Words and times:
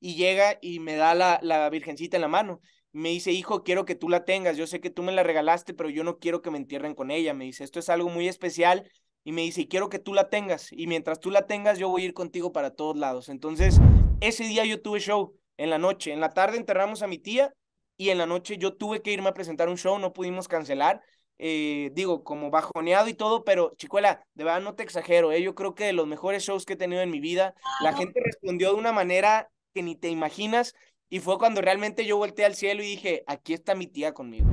y 0.00 0.16
llega 0.16 0.58
y 0.60 0.80
me 0.80 0.96
da 0.96 1.14
la, 1.14 1.38
la 1.42 1.68
virgencita 1.70 2.16
en 2.16 2.22
la 2.22 2.28
mano. 2.28 2.60
Me 2.92 3.10
dice, 3.10 3.30
hijo, 3.30 3.62
quiero 3.62 3.84
que 3.84 3.94
tú 3.94 4.08
la 4.08 4.24
tengas. 4.24 4.56
Yo 4.56 4.66
sé 4.66 4.80
que 4.80 4.90
tú 4.90 5.02
me 5.02 5.12
la 5.12 5.22
regalaste, 5.22 5.74
pero 5.74 5.90
yo 5.90 6.02
no 6.02 6.18
quiero 6.18 6.42
que 6.42 6.50
me 6.50 6.58
entierren 6.58 6.94
con 6.94 7.10
ella. 7.10 7.34
Me 7.34 7.44
dice, 7.44 7.62
esto 7.62 7.78
es 7.78 7.88
algo 7.88 8.08
muy 8.08 8.26
especial. 8.26 8.90
Y 9.22 9.32
me 9.32 9.42
dice, 9.42 9.68
quiero 9.68 9.88
que 9.90 9.98
tú 9.98 10.14
la 10.14 10.28
tengas. 10.30 10.72
Y 10.72 10.86
mientras 10.86 11.20
tú 11.20 11.30
la 11.30 11.46
tengas, 11.46 11.78
yo 11.78 11.88
voy 11.88 12.02
a 12.02 12.04
ir 12.06 12.14
contigo 12.14 12.52
para 12.52 12.70
todos 12.70 12.96
lados. 12.96 13.28
Entonces, 13.28 13.78
ese 14.20 14.44
día 14.44 14.64
yo 14.64 14.80
tuve 14.80 14.98
show 14.98 15.36
en 15.56 15.70
la 15.70 15.78
noche. 15.78 16.12
En 16.12 16.20
la 16.20 16.30
tarde 16.30 16.56
enterramos 16.56 17.02
a 17.02 17.06
mi 17.06 17.18
tía 17.18 17.52
y 17.96 18.08
en 18.08 18.18
la 18.18 18.26
noche 18.26 18.56
yo 18.56 18.74
tuve 18.74 19.02
que 19.02 19.12
irme 19.12 19.28
a 19.28 19.34
presentar 19.34 19.68
un 19.68 19.76
show. 19.76 19.98
No 19.98 20.12
pudimos 20.12 20.48
cancelar. 20.48 21.02
Eh, 21.42 21.90
digo, 21.94 22.22
como 22.22 22.50
bajoneado 22.50 23.08
y 23.08 23.14
todo, 23.14 23.44
pero 23.44 23.72
chicuela, 23.76 24.26
de 24.34 24.44
verdad 24.44 24.60
no 24.60 24.74
te 24.74 24.82
exagero, 24.82 25.32
¿eh? 25.32 25.40
yo 25.40 25.54
creo 25.54 25.74
que 25.74 25.84
de 25.84 25.94
los 25.94 26.06
mejores 26.06 26.42
shows 26.42 26.66
que 26.66 26.74
he 26.74 26.76
tenido 26.76 27.00
en 27.00 27.10
mi 27.10 27.18
vida, 27.18 27.54
la 27.80 27.94
gente 27.94 28.20
respondió 28.22 28.68
de 28.68 28.78
una 28.78 28.92
manera 28.92 29.48
que 29.72 29.82
ni 29.82 29.96
te 29.96 30.08
imaginas 30.08 30.74
y 31.08 31.20
fue 31.20 31.38
cuando 31.38 31.60
realmente 31.60 32.06
yo 32.06 32.16
volteé 32.16 32.44
al 32.44 32.54
cielo 32.54 32.82
y 32.82 32.86
dije, 32.86 33.24
aquí 33.26 33.52
está 33.52 33.74
mi 33.74 33.86
tía 33.86 34.14
conmigo. 34.14 34.48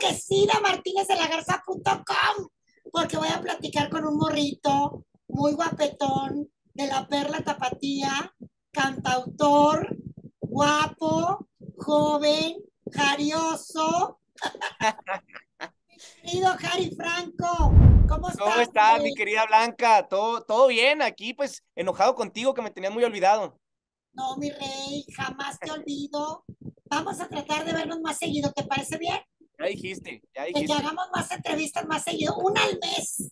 Enloquecida 0.00 0.60
Martínez 0.60 1.06
de 1.08 1.16
la 1.16 1.28
Garza.com 1.28 2.48
porque 2.92 3.16
voy 3.16 3.28
a 3.28 3.40
platicar 3.40 3.90
con 3.90 4.06
un 4.06 4.16
morrito 4.16 5.04
muy 5.28 5.52
guapetón 5.52 6.50
de 6.74 6.86
la 6.86 7.06
Perla 7.06 7.40
Tapatía, 7.42 8.34
cantautor, 8.72 9.96
guapo, 10.40 11.46
joven, 11.76 12.56
jarioso. 12.90 14.20
querido 16.22 16.48
Jari 16.58 16.96
Franco, 16.96 17.72
¿cómo 18.08 18.28
estás? 18.28 18.38
¿Cómo 18.38 18.60
estás, 18.60 19.02
mi 19.02 19.14
querida 19.14 19.44
Blanca? 19.46 20.08
¿Todo, 20.08 20.42
todo 20.42 20.68
bien 20.68 21.02
aquí, 21.02 21.34
pues 21.34 21.62
enojado 21.76 22.14
contigo 22.14 22.54
que 22.54 22.62
me 22.62 22.70
tenías 22.70 22.92
muy 22.92 23.04
olvidado. 23.04 23.60
No, 24.12 24.36
mi 24.36 24.50
rey, 24.50 25.04
jamás 25.14 25.58
te 25.60 25.70
olvido. 25.70 26.44
Vamos 26.86 27.20
a 27.20 27.28
tratar 27.28 27.64
de 27.64 27.72
vernos 27.72 28.00
más 28.00 28.18
seguido, 28.18 28.50
¿te 28.52 28.64
parece 28.64 28.98
bien? 28.98 29.20
Ya 29.60 29.66
dijiste, 29.66 30.22
ya 30.34 30.44
dijiste. 30.44 30.66
Que 30.66 30.72
hagamos 30.72 31.06
más 31.14 31.30
entrevistas 31.30 31.86
más 31.86 32.02
seguido, 32.02 32.34
una 32.38 32.64
al 32.64 32.78
mes. 32.78 33.28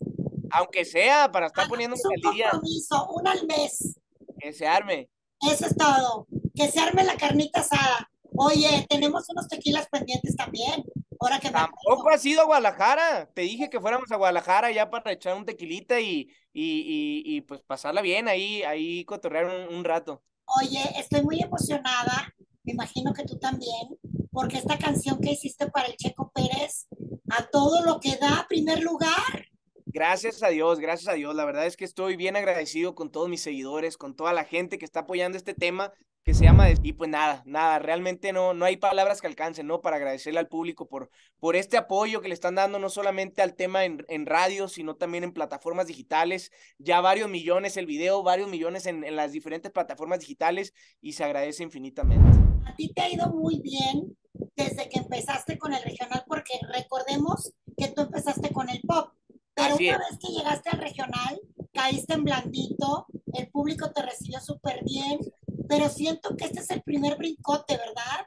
Aunque 0.51 0.85
sea, 0.85 1.33
para 1.33 1.47
estar 1.47 1.67
poniendo 1.69 1.97
un 1.97 2.23
compromiso, 2.23 3.09
una 3.15 3.33
al 3.33 3.47
mes. 3.47 3.99
Que 4.39 4.53
se 4.53 4.67
arme. 4.67 5.09
Eso 5.41 5.67
es 5.67 5.77
todo. 5.77 6.27
Que 6.55 6.69
se 6.69 6.81
arme 6.81 7.05
la 7.05 7.17
carnita 7.17 7.61
asada. 7.61 8.11
Oye, 8.37 8.87
tenemos 8.91 9.25
unos 9.31 9.49
tequilas 9.49 9.89
pendientes 9.89 10.37
también. 10.37 10.85
Ahora 11.19 11.41
que 11.41 11.51
Tampoco 11.51 12.11
has 12.11 12.25
ido 12.25 12.43
a 12.43 12.47
Guadalajara. 12.47 13.31
Te 13.35 13.43
dije 13.43 13.71
que 13.71 13.81
fuéramos 13.81 14.13
a 14.13 14.17
Guadalajara 14.17 14.71
ya 14.71 14.91
para 14.91 15.13
echar 15.13 15.35
un 15.35 15.47
tequilita 15.47 15.99
y, 15.99 16.29
y, 16.53 17.23
y, 17.25 17.41
pues 17.41 17.63
pasarla 17.63 18.03
bien 18.03 18.29
ahí, 18.29 18.63
ahí 18.63 19.05
cotorrear 19.07 19.69
un 19.71 19.83
rato. 19.83 20.23
Oye, 20.61 20.81
estoy 20.97 21.23
muy 21.23 21.41
emocionada. 21.41 22.35
Me 22.65 22.73
imagino 22.73 23.13
que 23.15 23.25
tú 23.25 23.39
también 23.39 23.99
porque 24.39 24.59
esta 24.59 24.79
canción 24.79 25.19
que 25.21 25.33
hiciste 25.33 25.69
para 25.69 25.89
el 25.89 25.97
Checo 25.97 26.31
Pérez, 26.33 26.87
a 27.29 27.49
todo 27.51 27.85
lo 27.85 27.99
que 27.99 28.15
da 28.19 28.47
primer 28.49 28.85
lugar. 28.85 29.49
Gracias 29.87 30.45
a 30.45 30.49
Dios, 30.51 30.79
gracias 30.79 31.09
a 31.09 31.15
Dios. 31.15 31.35
La 31.35 31.45
verdad 31.45 31.67
es 31.67 31.77
que 31.77 31.85
estoy 31.85 32.15
bien 32.15 32.37
agradecido 32.37 32.95
con 32.95 33.11
todos 33.11 33.29
mis 33.29 33.43
seguidores, 33.43 33.97
con 33.97 34.15
toda 34.15 34.33
la 34.33 34.45
gente 34.45 34.79
que 34.79 34.85
está 34.85 35.01
apoyando 35.01 35.37
este 35.37 35.55
tema 35.55 35.93
que 36.23 36.35
se 36.35 36.45
llama 36.45 36.67
y 36.71 36.93
pues 36.93 37.11
nada, 37.11 37.43
nada, 37.47 37.81
realmente 37.81 38.33
no, 38.33 38.55
no 38.55 38.65
hay 38.65 38.77
palabras 38.77 39.21
que 39.21 39.27
alcancen, 39.27 39.67
¿no? 39.67 39.81
Para 39.81 39.97
agradecerle 39.97 40.39
al 40.39 40.47
público 40.47 40.87
por, 40.87 41.11
por 41.41 41.57
este 41.57 41.77
apoyo 41.77 42.21
que 42.21 42.29
le 42.29 42.35
están 42.35 42.55
dando 42.55 42.79
no 42.79 42.91
solamente 42.91 43.43
al 43.43 43.55
tema 43.55 43.87
en, 43.87 44.05
en 44.09 44.27
radio, 44.27 44.69
sino 44.69 44.95
también 44.95 45.25
en 45.25 45.33
plataformas 45.33 45.89
digitales, 45.89 46.53
ya 46.79 47.01
varios 47.01 47.29
millones 47.29 47.77
el 47.77 47.87
video, 47.87 48.23
varios 48.23 48.49
millones 48.49 48.87
en, 48.87 49.03
en 49.03 49.17
las 49.17 49.33
diferentes 49.33 49.73
plataformas 49.73 50.21
digitales 50.21 50.75
y 51.01 51.15
se 51.15 51.25
agradece 51.25 51.65
infinitamente. 51.65 52.29
A 52.67 52.77
ti 52.77 52.93
te 52.93 53.01
ha 53.01 53.11
ido 53.11 53.29
muy 53.31 53.61
bien 53.61 54.15
desde 54.59 54.89
que 54.89 54.99
empezaste 54.99 55.57
con 55.57 55.73
el 55.73 55.83
regional, 55.83 56.25
porque 56.27 56.59
recordemos 56.75 57.53
que 57.77 57.89
tú 57.89 58.03
empezaste 58.03 58.51
con 58.53 58.69
el 58.69 58.81
pop, 58.81 59.13
pero 59.55 59.77
una 59.77 59.99
vez 59.99 60.19
que 60.21 60.33
llegaste 60.33 60.71
al 60.71 60.81
regional, 60.81 61.41
caíste 61.73 62.15
en 62.15 62.25
blandito, 62.25 63.07
el 63.35 63.49
público 63.51 63.93
te 63.93 64.03
recibió 64.03 64.41
súper 64.41 64.83
bien, 64.85 65.21
pero 65.69 65.89
siento 65.89 66.37
que 66.37 66.47
este 66.47 66.61
es 66.61 66.71
el 66.71 66.83
primer 66.83 67.17
brincote, 67.17 67.77
¿verdad? 67.77 68.27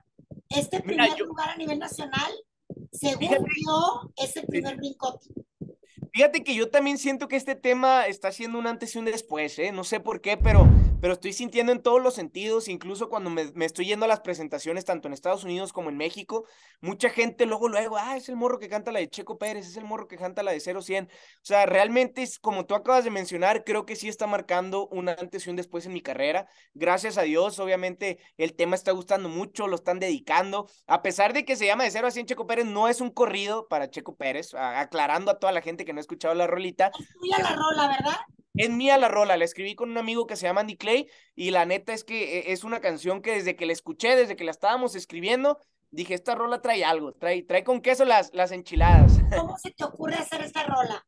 Este 0.50 0.82
primer 0.82 1.20
lugar 1.20 1.50
a 1.50 1.58
nivel 1.58 1.80
nacional, 1.80 2.32
según 2.94 3.46
yo, 3.66 4.12
es 4.16 4.36
el 4.38 4.46
primer 4.48 4.78
brincote. 4.78 5.28
Fíjate 6.14 6.44
que 6.44 6.54
yo 6.54 6.70
también 6.70 6.98
siento 6.98 7.30
que 7.30 7.38
este 7.38 7.56
tema 7.56 8.06
está 8.06 8.34
siendo 8.34 8.60
un 8.60 8.68
antes 8.68 8.94
y 8.96 9.00
un 9.00 9.06
después, 9.06 9.58
¿eh? 9.60 9.72
No 9.72 9.86
sé 9.86 10.02
por 10.02 10.20
qué, 10.20 10.36
pero, 10.36 10.68
pero 11.00 11.14
estoy 11.14 11.32
sintiendo 11.32 11.72
en 11.72 11.82
todos 11.82 12.02
los 12.02 12.16
sentidos, 12.16 12.68
incluso 12.68 13.08
cuando 13.08 13.30
me, 13.30 13.50
me, 13.54 13.64
estoy 13.64 13.86
yendo 13.86 14.04
a 14.04 14.10
las 14.10 14.20
presentaciones, 14.20 14.84
tanto 14.84 15.08
en 15.08 15.14
Estados 15.14 15.46
Unidos 15.46 15.72
como 15.72 15.90
en 15.90 15.96
México, 15.96 16.46
mucha 16.82 17.10
gente 17.10 17.46
luego, 17.46 17.70
luego, 17.70 17.96
ah, 17.98 18.18
es 18.18 18.28
el 18.28 18.36
morro 18.36 18.60
que 18.60 18.68
canta 18.68 18.92
la 18.92 19.00
de 19.00 19.08
Checo 19.08 19.38
Pérez, 19.38 19.66
es 19.66 19.78
el 19.78 19.86
morro 19.86 20.10
que 20.10 20.18
canta 20.18 20.44
la 20.44 20.52
de 20.52 20.60
0100. 20.60 21.06
O 21.06 21.10
sea, 21.44 21.66
realmente, 21.66 22.24
es, 22.24 22.40
como 22.40 22.66
tú 22.66 22.76
acabas 22.76 23.06
de 23.06 23.10
mencionar, 23.10 23.64
creo 23.64 23.86
que 23.86 23.96
sí 23.96 24.10
está 24.10 24.28
marcando 24.28 24.90
un 24.90 25.08
antes 25.08 25.48
y 25.48 25.50
un 25.50 25.56
después 25.56 25.86
en 25.86 25.94
mi 25.94 26.02
carrera. 26.02 26.46
Gracias 26.74 27.18
a 27.18 27.22
Dios, 27.22 27.58
obviamente, 27.60 28.20
el 28.36 28.54
tema 28.54 28.76
está 28.76 28.92
gustando 28.92 29.30
mucho, 29.30 29.70
lo 29.70 29.76
están 29.78 30.00
dedicando. 30.00 30.70
A 30.88 31.04
pesar 31.04 31.32
de 31.32 31.46
que 31.46 31.56
se 31.56 31.68
llama 31.68 31.86
de 31.86 31.92
0 31.92 32.08
a 32.08 32.12
100 32.12 32.26
Checo 32.26 32.48
Pérez, 32.48 32.66
no 32.66 32.90
es 32.90 33.00
un 33.00 33.12
corrido 33.12 33.70
para 33.70 33.90
Checo 33.90 34.18
Pérez, 34.18 34.54
aclarando 34.56 35.32
a 35.32 35.40
toda 35.40 35.54
la 35.54 35.62
gente 35.62 35.86
que 35.86 35.94
no 35.94 36.01
escuchado 36.02 36.34
la 36.34 36.48
rolita. 36.48 36.92
Es 37.00 37.16
mía 37.22 37.38
la 37.42 37.56
rola, 37.56 37.88
¿verdad? 37.88 38.18
Es 38.54 38.70
mía 38.70 38.98
la 38.98 39.08
rola, 39.08 39.38
la 39.38 39.46
escribí 39.46 39.76
con 39.76 39.90
un 39.92 39.98
amigo 39.98 40.28
que 40.28 40.36
se 40.36 40.46
llama 40.46 40.62
Andy 40.62 40.76
Clay 40.76 41.08
y 41.36 41.52
la 41.52 41.66
neta 41.66 41.94
es 41.94 42.04
que 42.04 42.40
eh, 42.40 42.52
es 42.52 42.64
una 42.64 42.82
canción 42.82 43.22
que 43.22 43.32
desde 43.32 43.56
que 43.56 43.66
la 43.66 43.72
escuché, 43.72 44.16
desde 44.16 44.36
que 44.36 44.44
la 44.44 44.52
estábamos 44.52 44.96
escribiendo, 44.96 45.60
dije, 45.90 46.14
esta 46.14 46.36
rola 46.36 46.62
trae 46.62 46.84
algo, 46.84 47.14
trae, 47.14 47.44
trae 47.44 47.64
con 47.64 47.82
queso 47.82 48.04
las, 48.04 48.34
las 48.34 48.52
enchiladas. 48.52 49.22
¿Cómo 49.36 49.58
se 49.58 49.72
te 49.72 49.84
ocurre 49.86 50.16
hacer 50.16 50.42
esta 50.42 50.64
rola? 50.64 51.06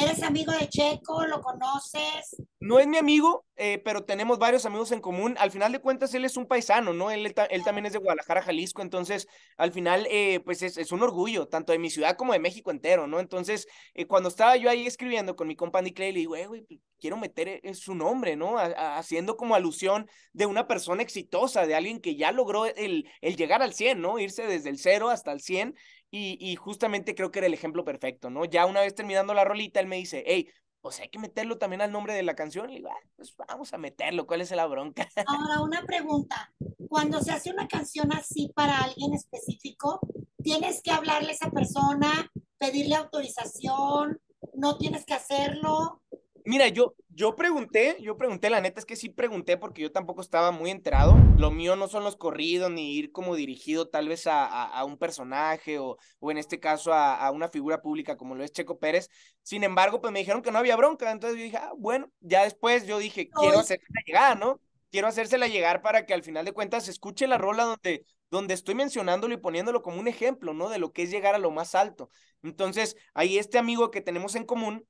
¿Eres 0.00 0.22
amigo 0.22 0.52
de 0.52 0.68
Checo? 0.68 1.26
¿Lo 1.26 1.40
conoces? 1.40 2.36
No 2.60 2.78
es 2.78 2.86
mi 2.86 2.98
amigo, 2.98 3.44
eh, 3.56 3.80
pero 3.84 4.04
tenemos 4.04 4.38
varios 4.38 4.64
amigos 4.64 4.92
en 4.92 5.00
común. 5.00 5.34
Al 5.38 5.50
final 5.50 5.72
de 5.72 5.80
cuentas, 5.80 6.14
él 6.14 6.24
es 6.24 6.36
un 6.36 6.46
paisano, 6.46 6.92
¿no? 6.92 7.10
Él, 7.10 7.34
él 7.50 7.64
también 7.64 7.84
es 7.84 7.92
de 7.94 7.98
Guadalajara, 7.98 8.42
Jalisco. 8.42 8.82
Entonces, 8.82 9.26
al 9.56 9.72
final, 9.72 10.06
eh, 10.08 10.38
pues 10.44 10.62
es, 10.62 10.76
es, 10.76 10.92
un 10.92 11.02
orgullo, 11.02 11.48
tanto 11.48 11.72
de 11.72 11.80
mi 11.80 11.90
ciudad 11.90 12.16
como 12.16 12.32
de 12.32 12.38
México 12.38 12.70
entero, 12.70 13.08
¿no? 13.08 13.18
Entonces, 13.18 13.66
eh, 13.94 14.06
cuando 14.06 14.28
estaba 14.28 14.56
yo 14.56 14.70
ahí 14.70 14.86
escribiendo 14.86 15.34
con 15.34 15.48
mi 15.48 15.56
compa 15.56 15.80
Andy 15.80 15.92
Clay, 15.92 16.12
le 16.12 16.20
digo, 16.20 16.36
güey, 16.46 16.62
pues, 16.62 16.80
quiero 17.00 17.16
meter 17.16 17.60
su 17.76 17.94
nombre, 17.94 18.34
¿no? 18.34 18.58
haciendo 18.58 19.36
como 19.36 19.54
alusión 19.54 20.08
de 20.32 20.46
una 20.46 20.66
persona 20.66 21.02
exitosa, 21.02 21.64
de 21.64 21.76
alguien 21.76 22.00
que 22.00 22.16
ya 22.16 22.32
logró 22.32 22.66
el, 22.66 23.08
el 23.20 23.36
llegar 23.36 23.62
al 23.62 23.72
100, 23.72 24.00
¿no? 24.00 24.18
Irse 24.18 24.46
desde 24.46 24.70
el 24.70 24.78
0 24.78 25.08
hasta 25.08 25.30
el 25.30 25.40
100 25.40 25.76
y, 26.10 26.56
justamente 26.56 27.14
creo 27.14 27.30
que 27.30 27.40
era 27.40 27.46
el 27.46 27.54
ejemplo 27.54 27.84
perfecto, 27.84 28.30
¿no? 28.30 28.44
Ya 28.44 28.66
una 28.66 28.80
vez 28.80 28.94
terminando 28.94 29.34
la 29.34 29.44
rolita, 29.44 29.80
él 29.80 29.86
me 29.86 29.96
dice, 29.96 30.24
hey, 30.26 30.48
pues 30.80 31.00
hay 31.00 31.08
que 31.08 31.18
meterlo 31.18 31.58
también 31.58 31.82
al 31.82 31.92
nombre 31.92 32.14
de 32.14 32.22
la 32.22 32.34
canción. 32.34 32.70
Y 32.70 32.76
digo, 32.76 32.88
ah, 32.90 33.08
pues 33.16 33.34
vamos 33.36 33.72
a 33.74 33.78
meterlo, 33.78 34.26
¿cuál 34.26 34.40
es 34.40 34.50
la 34.50 34.66
bronca? 34.66 35.08
Ahora, 35.26 35.60
una 35.60 35.82
pregunta. 35.82 36.52
Cuando 36.88 37.20
se 37.20 37.32
hace 37.32 37.50
una 37.50 37.68
canción 37.68 38.12
así 38.12 38.50
para 38.54 38.78
alguien 38.78 39.12
específico, 39.12 40.00
¿tienes 40.42 40.82
que 40.82 40.90
hablarle 40.90 41.30
a 41.30 41.34
esa 41.34 41.50
persona, 41.50 42.30
pedirle 42.58 42.94
autorización? 42.94 44.20
¿No 44.54 44.78
tienes 44.78 45.04
que 45.04 45.14
hacerlo? 45.14 46.00
Mira, 46.48 46.66
yo, 46.68 46.94
yo 47.10 47.36
pregunté, 47.36 47.98
yo 48.00 48.16
pregunté, 48.16 48.48
la 48.48 48.62
neta 48.62 48.80
es 48.80 48.86
que 48.86 48.96
sí 48.96 49.10
pregunté 49.10 49.58
porque 49.58 49.82
yo 49.82 49.92
tampoco 49.92 50.22
estaba 50.22 50.50
muy 50.50 50.70
enterado. 50.70 51.14
Lo 51.36 51.50
mío 51.50 51.76
no 51.76 51.88
son 51.88 52.04
los 52.04 52.16
corridos 52.16 52.70
ni 52.70 52.94
ir 52.96 53.12
como 53.12 53.36
dirigido 53.36 53.90
tal 53.90 54.08
vez 54.08 54.26
a, 54.26 54.46
a, 54.46 54.82
un 54.86 54.96
personaje 54.96 55.78
o, 55.78 55.98
o 56.20 56.30
en 56.30 56.38
este 56.38 56.58
caso 56.58 56.94
a, 56.94 57.16
a, 57.16 57.32
una 57.32 57.50
figura 57.50 57.82
pública 57.82 58.16
como 58.16 58.34
lo 58.34 58.44
es 58.44 58.52
Checo 58.52 58.78
Pérez. 58.78 59.10
Sin 59.42 59.62
embargo, 59.62 60.00
pues 60.00 60.10
me 60.10 60.20
dijeron 60.20 60.40
que 60.40 60.50
no 60.50 60.56
había 60.56 60.74
bronca. 60.76 61.10
Entonces 61.10 61.38
yo 61.38 61.44
dije, 61.44 61.58
ah, 61.58 61.72
bueno, 61.76 62.10
ya 62.20 62.44
después 62.44 62.86
yo 62.86 62.98
dije, 62.98 63.28
quiero 63.28 63.58
hacérsela 63.58 64.00
llegar, 64.06 64.38
¿no? 64.38 64.58
Quiero 64.90 65.08
hacérsela 65.08 65.48
llegar 65.48 65.82
para 65.82 66.06
que 66.06 66.14
al 66.14 66.22
final 66.22 66.46
de 66.46 66.52
cuentas 66.52 66.86
se 66.86 66.92
escuche 66.92 67.26
la 67.26 67.36
rola 67.36 67.64
donde, 67.64 68.06
donde 68.30 68.54
estoy 68.54 68.74
mencionándolo 68.74 69.34
y 69.34 69.36
poniéndolo 69.36 69.82
como 69.82 70.00
un 70.00 70.08
ejemplo, 70.08 70.54
¿no? 70.54 70.70
De 70.70 70.78
lo 70.78 70.94
que 70.94 71.02
es 71.02 71.10
llegar 71.10 71.34
a 71.34 71.38
lo 71.38 71.50
más 71.50 71.74
alto. 71.74 72.08
Entonces, 72.42 72.96
ahí 73.12 73.36
este 73.36 73.58
amigo 73.58 73.90
que 73.90 74.00
tenemos 74.00 74.34
en 74.34 74.46
común, 74.46 74.86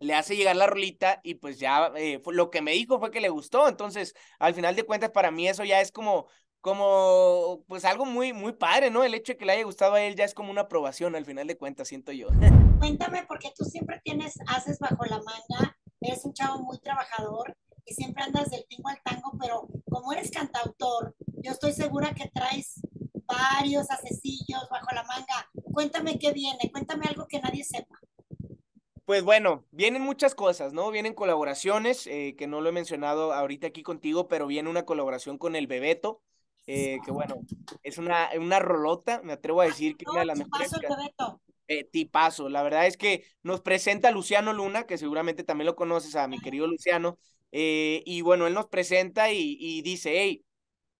le 0.00 0.14
hace 0.14 0.34
llegar 0.34 0.56
la 0.56 0.66
rolita 0.66 1.20
y 1.22 1.34
pues 1.34 1.58
ya 1.58 1.92
eh, 1.96 2.20
lo 2.26 2.50
que 2.50 2.62
me 2.62 2.72
dijo 2.72 2.98
fue 2.98 3.10
que 3.10 3.20
le 3.20 3.28
gustó. 3.28 3.68
Entonces, 3.68 4.14
al 4.38 4.54
final 4.54 4.74
de 4.74 4.84
cuentas, 4.84 5.10
para 5.10 5.30
mí 5.30 5.46
eso 5.46 5.62
ya 5.62 5.80
es 5.80 5.92
como, 5.92 6.26
como 6.60 7.62
pues 7.68 7.84
algo 7.84 8.06
muy, 8.06 8.32
muy 8.32 8.52
padre, 8.52 8.90
¿no? 8.90 9.04
El 9.04 9.14
hecho 9.14 9.34
de 9.34 9.36
que 9.36 9.44
le 9.44 9.52
haya 9.52 9.64
gustado 9.64 9.94
a 9.94 10.02
él 10.02 10.16
ya 10.16 10.24
es 10.24 10.34
como 10.34 10.50
una 10.50 10.62
aprobación 10.62 11.14
al 11.14 11.26
final 11.26 11.46
de 11.46 11.58
cuentas, 11.58 11.88
siento 11.88 12.12
yo. 12.12 12.28
Cuéntame, 12.80 13.24
porque 13.28 13.52
tú 13.54 13.64
siempre 13.64 14.00
tienes, 14.02 14.38
haces 14.46 14.78
bajo 14.78 15.04
la 15.04 15.18
manga, 15.18 15.76
eres 16.00 16.24
un 16.24 16.32
chavo 16.32 16.62
muy 16.62 16.78
trabajador 16.78 17.54
y 17.84 17.92
siempre 17.92 18.22
andas 18.22 18.50
del 18.50 18.64
tingo 18.68 18.88
al 18.88 19.02
tango, 19.02 19.32
pero 19.38 19.68
como 19.90 20.14
eres 20.14 20.30
cantautor, 20.30 21.14
yo 21.42 21.52
estoy 21.52 21.72
segura 21.72 22.14
que 22.14 22.30
traes 22.30 22.80
varios 23.26 23.90
asecillos 23.90 24.66
bajo 24.70 24.94
la 24.94 25.04
manga. 25.04 25.50
Cuéntame 25.72 26.18
qué 26.18 26.32
viene, 26.32 26.70
cuéntame 26.72 27.06
algo 27.06 27.26
que 27.28 27.40
nadie 27.40 27.64
sepa. 27.64 27.99
Pues 29.10 29.24
bueno, 29.24 29.64
vienen 29.72 30.02
muchas 30.02 30.36
cosas, 30.36 30.72
¿no? 30.72 30.88
Vienen 30.92 31.14
colaboraciones, 31.14 32.06
eh, 32.06 32.36
que 32.38 32.46
no 32.46 32.60
lo 32.60 32.68
he 32.68 32.72
mencionado 32.72 33.32
ahorita 33.32 33.66
aquí 33.66 33.82
contigo, 33.82 34.28
pero 34.28 34.46
viene 34.46 34.70
una 34.70 34.84
colaboración 34.84 35.36
con 35.36 35.56
el 35.56 35.66
Bebeto, 35.66 36.22
eh, 36.68 36.98
que 37.04 37.10
bueno, 37.10 37.34
es 37.82 37.98
una, 37.98 38.28
una 38.38 38.60
rolota, 38.60 39.20
me 39.24 39.32
atrevo 39.32 39.62
a 39.62 39.64
decir 39.64 39.96
que 39.96 40.04
una 40.08 40.20
de 40.20 40.26
las 40.26 40.38
mejores. 40.38 40.70
Eh, 41.66 41.82
tipazo, 41.90 42.48
la 42.48 42.62
verdad 42.62 42.86
es 42.86 42.96
que 42.96 43.24
nos 43.42 43.62
presenta 43.62 44.12
Luciano 44.12 44.52
Luna, 44.52 44.86
que 44.86 44.96
seguramente 44.96 45.42
también 45.42 45.66
lo 45.66 45.74
conoces 45.74 46.14
a 46.14 46.28
mi 46.28 46.38
querido 46.38 46.68
Luciano, 46.68 47.18
eh, 47.50 48.04
y 48.06 48.20
bueno, 48.20 48.46
él 48.46 48.54
nos 48.54 48.68
presenta 48.68 49.32
y, 49.32 49.56
y 49.58 49.82
dice, 49.82 50.20
hey, 50.20 50.44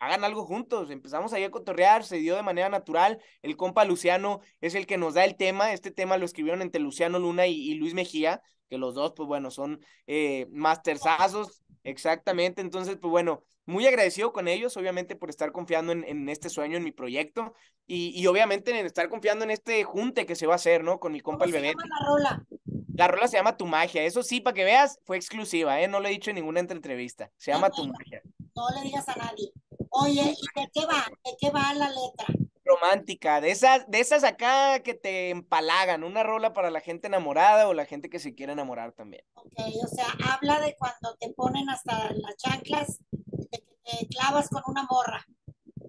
hagan 0.01 0.25
algo 0.25 0.45
juntos. 0.45 0.91
Empezamos 0.91 1.33
ahí 1.33 1.45
a 1.45 1.51
cotorrear, 1.51 2.03
se 2.05 2.17
dio 2.17 2.35
de 2.35 2.43
manera 2.43 2.69
natural. 2.69 3.21
El 3.43 3.57
compa 3.57 3.85
Luciano 3.85 4.41
es 4.61 4.75
el 4.75 4.87
que 4.87 4.99
nos 4.99 5.15
da 5.15 5.25
el 5.25 5.37
tema. 5.37 5.73
Este 5.73 5.91
tema 5.91 6.17
lo 6.17 6.25
escribieron 6.25 6.63
entre 6.63 6.81
Luciano 6.81 7.19
Luna 7.19 7.47
y, 7.47 7.75
Luis 7.75 7.95
Mejía, 7.95 8.43
que 8.69 8.79
los 8.79 8.95
dos, 8.95 9.13
pues 9.15 9.27
bueno, 9.29 9.51
son 9.51 9.81
eh, 10.07 10.49
mastersazos. 10.51 11.63
Exactamente. 11.85 12.63
Entonces, 12.63 12.97
pues 12.97 13.11
bueno, 13.11 13.45
muy 13.67 13.87
agradecido 13.87 14.33
con 14.33 14.49
ellos, 14.49 14.77
obviamente, 14.77 15.17
por 15.17 15.31
estar 15.31 15.53
confiando 15.53 15.93
en, 15.93 16.05
en 16.05 16.29
este 16.29 16.49
sueño, 16.49 16.77
en 16.77 16.85
mi 16.85 16.93
proyecto. 16.93 17.55
Y, 17.87 18.13
y, 18.15 18.27
obviamente 18.27 18.71
en 18.71 18.87
estar 18.87 19.09
confiando 19.09 19.45
en 19.45 19.51
este 19.51 19.85
junte 19.85 20.25
que 20.25 20.37
se 20.37 20.47
va 20.47 20.55
a 20.55 20.57
hacer, 20.57 20.83
¿no? 20.83 20.99
Con 20.99 21.13
mi 21.13 21.21
compa 21.21 21.45
el 21.45 21.53
bebé. 21.53 21.75
la 21.75 22.07
rola? 22.07 22.47
La 22.95 23.09
rola 23.09 23.29
se 23.29 23.37
llama 23.37 23.57
Tu 23.57 23.67
Magia. 23.67 24.05
Eso 24.05 24.23
sí, 24.23 24.41
para 24.41 24.55
que 24.55 24.65
veas, 24.65 24.99
fue 25.05 25.17
exclusiva, 25.17 25.81
¿eh? 25.81 25.89
No 25.89 26.01
lo 26.01 26.09
he 26.09 26.13
dicho 26.13 26.31
en 26.31 26.37
ninguna 26.37 26.61
entrevista. 26.61 27.31
Se 27.37 27.51
llama 27.51 27.71
Tu 27.71 27.87
Magia. 27.87 28.23
No 28.55 28.69
le 28.77 28.83
digas 28.83 29.09
a 29.09 29.17
nadie. 29.17 29.53
Oye, 29.91 30.23
¿y 30.37 30.61
de 30.61 30.71
qué 30.73 30.87
va? 30.87 31.07
¿De 31.25 31.37
qué 31.39 31.51
va 31.51 31.75
la 31.75 31.89
letra? 31.89 32.27
Romántica, 32.65 33.41
de 33.41 33.51
esas, 33.51 33.91
de 33.91 33.99
esas 33.99 34.23
acá 34.23 34.81
que 34.81 34.95
te 34.95 35.31
empalagan, 35.31 36.05
una 36.05 36.23
rola 36.23 36.53
para 36.53 36.71
la 36.71 36.81
gente 36.81 37.09
enamorada 37.09 37.67
o 37.69 37.75
la 37.75 37.85
gente 37.87 38.09
que 38.09 38.21
se 38.21 38.35
quiere 38.35 38.53
enamorar 38.53 38.93
también. 38.93 39.25
Ok, 39.35 39.59
o 39.83 39.89
sea, 39.89 40.07
habla 40.33 40.61
de 40.61 40.77
cuando 40.77 41.17
te 41.19 41.31
ponen 41.31 41.69
hasta 41.69 42.13
las 42.13 42.37
chanclas, 42.37 43.01
de 43.11 43.59
que 43.59 43.67
te 43.83 44.09
clavas 44.09 44.49
con 44.49 44.63
una 44.67 44.87
morra. 44.89 45.27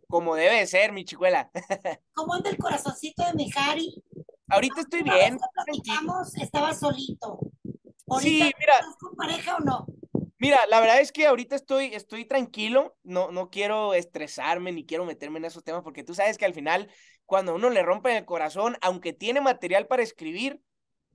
Como 0.08 0.36
debe 0.36 0.66
ser, 0.66 0.92
mi 0.92 1.06
chicuela. 1.06 1.52
¿Cómo 2.14 2.34
anda 2.34 2.50
el 2.50 2.58
corazoncito 2.58 3.24
de 3.26 3.34
mi 3.34 3.52
Harry? 3.56 4.04
Ahorita 4.50 4.82
estoy 4.82 5.04
bien. 5.04 5.38
Platicamos, 5.54 6.36
estaba 6.38 6.74
solito. 6.74 7.40
sí, 8.20 8.52
mira. 8.60 8.74
¿Estás 8.80 8.98
con 9.00 9.16
pareja 9.16 9.58
o 9.58 9.60
no? 9.60 9.86
Mira, 10.42 10.58
la 10.70 10.80
verdad 10.80 11.00
es 11.02 11.12
que 11.12 11.28
ahorita 11.28 11.56
estoy, 11.56 11.94
estoy 11.94 12.26
tranquilo, 12.26 12.98
no, 13.04 13.32
no 13.32 13.52
quiero 13.52 13.94
estresarme 13.94 14.72
ni 14.72 14.88
quiero 14.88 15.06
meterme 15.06 15.38
en 15.38 15.46
esos 15.46 15.64
temas, 15.64 15.84
porque 15.84 16.04
tú 16.04 16.16
sabes 16.16 16.40
que 16.40 16.46
al 16.46 16.56
final, 16.56 16.90
cuando 17.28 17.54
uno 17.54 17.70
le 17.70 17.84
rompe 17.84 18.18
el 18.18 18.26
corazón, 18.26 18.76
aunque 18.82 19.14
tiene 19.14 19.40
material 19.40 19.86
para 19.86 20.02
escribir, 20.02 20.60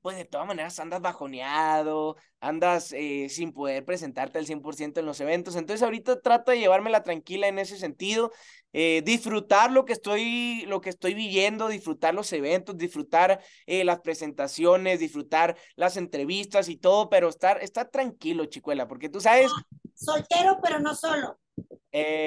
pues 0.06 0.18
de 0.18 0.24
todas 0.24 0.46
maneras 0.46 0.78
andas 0.78 1.00
bajoneado, 1.00 2.14
andas 2.38 2.92
eh, 2.92 3.26
sin 3.28 3.52
poder 3.52 3.84
presentarte 3.84 4.38
al 4.38 4.46
100% 4.46 5.00
en 5.00 5.04
los 5.04 5.20
eventos. 5.20 5.56
Entonces 5.56 5.82
ahorita 5.82 6.20
trato 6.20 6.52
de 6.52 6.60
llevármela 6.60 7.02
tranquila 7.02 7.48
en 7.48 7.58
ese 7.58 7.76
sentido, 7.76 8.30
eh, 8.72 9.02
disfrutar 9.04 9.72
lo 9.72 9.84
que, 9.84 9.94
estoy, 9.94 10.64
lo 10.68 10.80
que 10.80 10.90
estoy 10.90 11.14
viviendo, 11.14 11.66
disfrutar 11.66 12.14
los 12.14 12.32
eventos, 12.32 12.78
disfrutar 12.78 13.42
eh, 13.66 13.82
las 13.82 13.98
presentaciones, 13.98 15.00
disfrutar 15.00 15.56
las 15.74 15.96
entrevistas 15.96 16.68
y 16.68 16.76
todo, 16.76 17.08
pero 17.08 17.28
estar, 17.28 17.60
estar 17.60 17.88
tranquilo, 17.90 18.44
chicuela, 18.44 18.86
porque 18.86 19.08
tú 19.08 19.20
sabes... 19.20 19.50
Ah, 19.52 19.76
soltero, 19.96 20.60
pero 20.62 20.78
no 20.78 20.94
solo. 20.94 21.36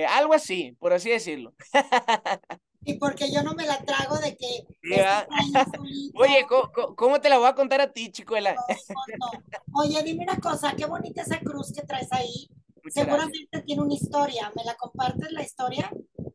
algo 0.10 0.34
así, 0.34 0.76
por 0.80 0.92
así 0.92 1.12
decirlo. 1.12 1.54
y 2.86 2.94
porque 2.96 3.32
yo 3.32 3.44
no 3.44 3.54
me 3.54 3.66
la 3.66 3.78
trago 3.84 4.18
de 4.18 4.36
que... 4.36 4.66
Oye, 6.16 6.46
¿cómo, 6.96 7.22
te 7.22 7.30
la 7.30 7.38
voy 7.38 7.48
a 7.48 7.56
contar 7.56 7.82
a 7.82 7.92
ti, 7.92 8.12
chicuela? 8.12 8.56
Oye, 9.74 10.02
dime 10.04 10.24
una 10.24 10.40
cosa, 10.40 10.74
qué 10.76 10.86
bonita 10.86 11.22
esa 11.22 11.40
cruz 11.40 11.74
que 11.74 11.82
traes 11.82 12.12
ahí. 12.12 12.50
Seguramente 12.90 13.62
tiene 13.66 13.82
una 13.82 13.94
historia. 13.94 14.52
¿Me 14.56 14.64
la 14.64 14.76
compartes 14.76 15.32
la 15.32 15.44
historia? 15.44 15.92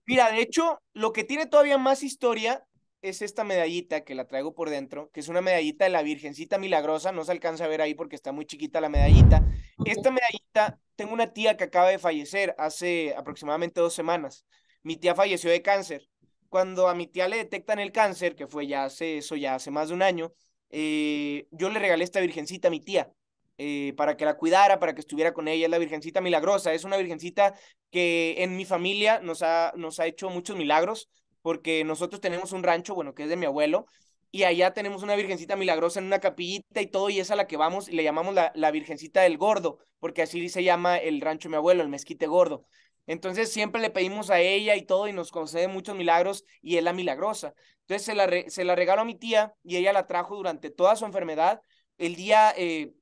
Mira, 0.07 0.31
de 0.31 0.43
hecho, 0.43 0.81
lo 0.93 1.13
que 1.13 1.25
tiene 1.25 1.47
todavía 1.47 1.79
más 1.79 2.03
historia 2.03 2.65
es 3.01 3.23
esta 3.23 3.45
medallita 3.45 4.03
que 4.03 4.15
la 4.15 4.27
traigo 4.27 4.55
por 4.55 4.71
dentro, 4.71 5.11
que 5.13 5.21
es 5.21 5.29
una 5.29 5.41
medallita 5.41 5.85
de 5.85 5.91
la 5.91 6.03
Virgencita 6.03 6.59
Milagrosa, 6.59 7.13
no 7.13 7.25
se 7.25 7.33
alcanza 7.33 7.65
a 7.65 7.69
ver 7.69 7.83
ahí 7.83 7.95
porque 7.95 8.17
está 8.17 8.33
muy 8.33 8.47
chiquita 8.47 8.81
la 8.81 8.89
medallita. 8.89 9.47
Esta 9.85 10.11
medallita, 10.11 10.79
tengo 10.97 11.13
una 11.13 11.33
tía 11.33 11.57
que 11.57 11.65
acaba 11.65 11.89
de 11.89 11.99
fallecer 11.99 12.55
hace 12.57 13.15
aproximadamente 13.15 13.81
dos 13.81 13.93
semanas. 13.93 14.47
Mi 14.83 14.97
tía 14.97 15.15
falleció 15.15 15.51
de 15.51 15.61
cáncer 15.61 16.09
cuando 16.55 16.87
a 16.87 16.95
mi 16.95 17.09
tía 17.09 17.27
le 17.27 17.39
detectan 17.39 17.81
el 17.81 17.91
cáncer, 17.91 18.37
que 18.37 18.47
fue 18.47 18.69
ya 18.69 18.85
hace 18.85 19.19
eso, 19.19 19.35
ya 19.35 19.57
hace 19.57 19.73
más 19.73 19.89
de 19.89 19.95
un 19.95 20.03
año, 20.03 20.33
eh, 20.71 21.49
yo 21.51 21.69
le 21.69 21.81
regalé 21.81 22.05
esta 22.05 22.21
virgencita 22.21 22.69
a 22.69 22.71
mi 22.71 22.79
tía. 22.79 23.11
Eh, 23.59 23.93
para 23.97 24.17
que 24.17 24.25
la 24.25 24.37
cuidara, 24.37 24.79
para 24.79 24.95
que 24.95 25.01
estuviera 25.01 25.35
con 25.35 25.49
ella. 25.49 25.65
Es 25.65 25.71
la 25.73 25.79
Virgencita 25.79 26.21
Milagrosa, 26.21 26.73
es 26.73 26.85
una 26.85 26.97
Virgencita 26.97 27.55
que 27.91 28.37
en 28.39 28.57
mi 28.57 28.65
familia 28.65 29.19
nos 29.19 29.43
ha, 29.43 29.73
nos 29.75 29.99
ha 29.99 30.07
hecho 30.07 30.31
muchos 30.31 30.57
milagros, 30.57 31.09
porque 31.43 31.83
nosotros 31.83 32.21
tenemos 32.21 32.53
un 32.53 32.63
rancho, 32.63 32.95
bueno, 32.95 33.15
que 33.15 33.25
es 33.25 33.29
de 33.29 33.37
mi 33.37 33.47
abuelo, 33.47 33.87
y 34.31 34.45
allá 34.45 34.73
tenemos 34.73 35.03
una 35.03 35.17
Virgencita 35.17 35.57
Milagrosa 35.57 35.99
en 35.99 36.07
una 36.07 36.21
capillita 36.21 36.81
y 36.81 36.87
todo, 36.87 37.11
y 37.11 37.19
es 37.19 37.33
a 37.33 37.37
la 37.37 37.49
que 37.49 37.57
vamos 37.57 37.89
y 37.89 37.97
le 37.97 38.05
llamamos 38.05 38.33
la, 38.33 38.53
la 38.55 38.71
Virgencita 38.71 39.23
del 39.23 39.39
Gordo, 39.39 39.79
porque 39.99 40.23
así 40.23 40.49
se 40.49 40.63
llama 40.63 40.99
el 40.99 41.21
rancho 41.21 41.49
de 41.49 41.51
mi 41.51 41.57
abuelo, 41.57 41.83
el 41.83 41.89
Mezquite 41.89 42.29
Gordo. 42.29 42.65
Entonces 43.07 43.53
siempre 43.53 43.81
le 43.83 43.91
pedimos 43.91 44.31
a 44.31 44.41
ella 44.41 44.77
y 44.77 44.83
todo 44.87 45.09
y 45.09 45.13
nos 45.13 45.31
concede 45.31 45.69
muchos 45.69 45.97
milagros 45.97 46.45
y 46.63 46.77
es 46.77 46.85
la 46.85 46.93
milagrosa. 46.93 47.55
Entonces 47.81 48.07
se 48.07 48.15
la, 48.15 48.29
se 48.49 48.65
la 48.65 48.75
regaló 48.75 49.03
a 49.03 49.05
mi 49.05 49.15
tía 49.15 49.55
y 49.63 49.77
ella 49.77 49.93
la 49.93 50.07
trajo 50.07 50.37
durante 50.37 50.71
toda 50.71 50.97
su 50.97 51.05
enfermedad. 51.05 51.61
El 51.99 52.17
día, 52.17 52.53
eh, 52.57 52.93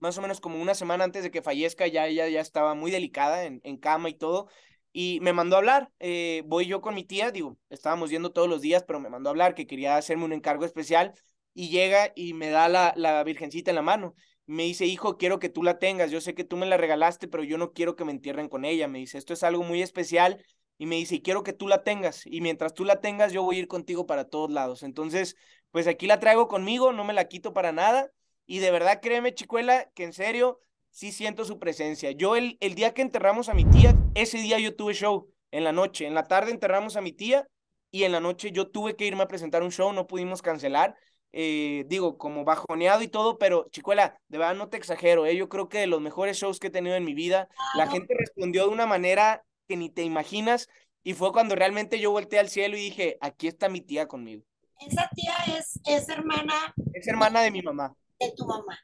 más 0.00 0.16
o 0.18 0.22
menos 0.22 0.40
como 0.40 0.60
una 0.60 0.74
semana 0.74 1.04
antes 1.04 1.22
de 1.22 1.30
que 1.30 1.42
fallezca, 1.42 1.86
ya 1.86 2.06
ella 2.06 2.28
ya 2.28 2.40
estaba 2.40 2.74
muy 2.74 2.90
delicada 2.90 3.44
en, 3.44 3.60
en 3.64 3.76
cama 3.78 4.08
y 4.08 4.14
todo. 4.14 4.48
Y 4.92 5.20
me 5.20 5.32
mandó 5.32 5.56
a 5.56 5.58
hablar. 5.58 5.90
Eh, 5.98 6.42
voy 6.46 6.66
yo 6.66 6.80
con 6.80 6.94
mi 6.94 7.04
tía, 7.04 7.30
digo, 7.30 7.58
estábamos 7.68 8.10
yendo 8.10 8.32
todos 8.32 8.48
los 8.48 8.60
días, 8.62 8.84
pero 8.84 9.00
me 9.00 9.10
mandó 9.10 9.28
a 9.28 9.32
hablar 9.32 9.54
que 9.54 9.66
quería 9.66 9.96
hacerme 9.96 10.24
un 10.24 10.32
encargo 10.32 10.64
especial 10.64 11.12
y 11.54 11.68
llega 11.70 12.12
y 12.14 12.34
me 12.34 12.50
da 12.50 12.68
la, 12.68 12.92
la 12.96 13.22
virgencita 13.24 13.70
en 13.70 13.76
la 13.76 13.82
mano 13.82 14.14
me 14.48 14.62
dice, 14.62 14.86
hijo, 14.86 15.18
quiero 15.18 15.38
que 15.38 15.50
tú 15.50 15.62
la 15.62 15.78
tengas, 15.78 16.10
yo 16.10 16.22
sé 16.22 16.34
que 16.34 16.42
tú 16.42 16.56
me 16.56 16.64
la 16.64 16.78
regalaste, 16.78 17.28
pero 17.28 17.44
yo 17.44 17.58
no 17.58 17.74
quiero 17.74 17.96
que 17.96 18.06
me 18.06 18.12
entierren 18.12 18.48
con 18.48 18.64
ella. 18.64 18.88
Me 18.88 18.98
dice, 18.98 19.18
esto 19.18 19.34
es 19.34 19.42
algo 19.42 19.62
muy 19.62 19.82
especial 19.82 20.42
y 20.78 20.86
me 20.86 20.96
dice, 20.96 21.20
quiero 21.20 21.42
que 21.42 21.52
tú 21.52 21.68
la 21.68 21.82
tengas 21.84 22.24
y 22.24 22.40
mientras 22.40 22.72
tú 22.72 22.86
la 22.86 23.02
tengas, 23.02 23.30
yo 23.32 23.42
voy 23.42 23.56
a 23.56 23.58
ir 23.58 23.68
contigo 23.68 24.06
para 24.06 24.24
todos 24.24 24.50
lados. 24.50 24.82
Entonces, 24.82 25.36
pues 25.70 25.86
aquí 25.86 26.06
la 26.06 26.18
traigo 26.18 26.48
conmigo, 26.48 26.94
no 26.94 27.04
me 27.04 27.12
la 27.12 27.28
quito 27.28 27.52
para 27.52 27.72
nada 27.72 28.10
y 28.46 28.60
de 28.60 28.70
verdad 28.70 29.00
créeme, 29.02 29.34
chicuela, 29.34 29.90
que 29.94 30.04
en 30.04 30.14
serio, 30.14 30.60
sí 30.90 31.12
siento 31.12 31.44
su 31.44 31.58
presencia. 31.58 32.12
Yo 32.12 32.34
el, 32.34 32.56
el 32.60 32.74
día 32.74 32.94
que 32.94 33.02
enterramos 33.02 33.50
a 33.50 33.54
mi 33.54 33.66
tía, 33.66 33.94
ese 34.14 34.38
día 34.38 34.58
yo 34.58 34.74
tuve 34.74 34.94
show 34.94 35.28
en 35.50 35.62
la 35.62 35.72
noche, 35.72 36.06
en 36.06 36.14
la 36.14 36.24
tarde 36.24 36.52
enterramos 36.52 36.96
a 36.96 37.02
mi 37.02 37.12
tía 37.12 37.46
y 37.90 38.04
en 38.04 38.12
la 38.12 38.20
noche 38.20 38.50
yo 38.50 38.68
tuve 38.68 38.96
que 38.96 39.04
irme 39.04 39.24
a 39.24 39.28
presentar 39.28 39.62
un 39.62 39.72
show, 39.72 39.92
no 39.92 40.06
pudimos 40.06 40.40
cancelar 40.40 40.96
eh, 41.32 41.84
digo, 41.88 42.16
como 42.18 42.44
bajoneado 42.44 43.02
y 43.02 43.08
todo, 43.08 43.38
pero 43.38 43.68
chicuela, 43.70 44.18
de 44.28 44.38
verdad 44.38 44.54
no 44.54 44.68
te 44.68 44.76
exagero, 44.76 45.26
¿eh? 45.26 45.36
yo 45.36 45.48
creo 45.48 45.68
que 45.68 45.78
de 45.78 45.86
los 45.86 46.00
mejores 46.00 46.38
shows 46.38 46.58
que 46.58 46.68
he 46.68 46.70
tenido 46.70 46.96
en 46.96 47.04
mi 47.04 47.14
vida, 47.14 47.48
la 47.74 47.86
gente 47.88 48.14
respondió 48.18 48.64
de 48.64 48.72
una 48.72 48.86
manera 48.86 49.44
que 49.66 49.76
ni 49.76 49.90
te 49.90 50.02
imaginas 50.02 50.68
y 51.02 51.14
fue 51.14 51.32
cuando 51.32 51.54
realmente 51.54 52.00
yo 52.00 52.10
volteé 52.10 52.38
al 52.38 52.48
cielo 52.48 52.76
y 52.76 52.80
dije, 52.80 53.18
aquí 53.20 53.46
está 53.46 53.68
mi 53.68 53.80
tía 53.80 54.08
conmigo. 54.08 54.42
Esa 54.80 55.08
tía 55.14 55.58
es, 55.58 55.78
es 55.86 56.08
hermana. 56.08 56.74
Es 56.92 57.08
hermana 57.08 57.42
de 57.42 57.50
mi 57.50 57.62
mamá. 57.62 57.94
De 58.18 58.32
tu 58.36 58.46
mamá, 58.46 58.78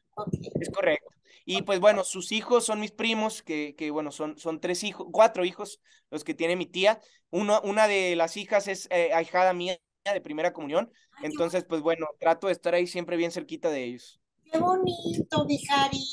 Es 0.60 0.70
correcto. 0.70 1.10
Y 1.44 1.62
pues 1.62 1.78
bueno, 1.78 2.04
sus 2.04 2.32
hijos 2.32 2.64
son 2.64 2.80
mis 2.80 2.92
primos, 2.92 3.42
que, 3.42 3.74
que 3.76 3.90
bueno, 3.90 4.10
son, 4.10 4.38
son 4.38 4.60
tres 4.60 4.82
hijos, 4.82 5.06
cuatro 5.12 5.44
hijos 5.44 5.80
los 6.10 6.24
que 6.24 6.34
tiene 6.34 6.56
mi 6.56 6.66
tía. 6.66 7.00
Uno, 7.30 7.60
una 7.62 7.86
de 7.86 8.16
las 8.16 8.36
hijas 8.36 8.68
es 8.68 8.88
eh, 8.90 9.12
ahijada 9.12 9.52
mía 9.52 9.76
de 10.12 10.20
primera 10.20 10.52
comunión. 10.52 10.92
Entonces, 11.22 11.64
pues 11.64 11.80
bueno, 11.80 12.06
trato 12.18 12.48
de 12.48 12.52
estar 12.52 12.74
ahí 12.74 12.86
siempre 12.86 13.16
bien 13.16 13.30
cerquita 13.30 13.70
de 13.70 13.84
ellos. 13.84 14.20
Qué 14.52 14.58
bonito, 14.58 15.46
Vijari. 15.46 16.04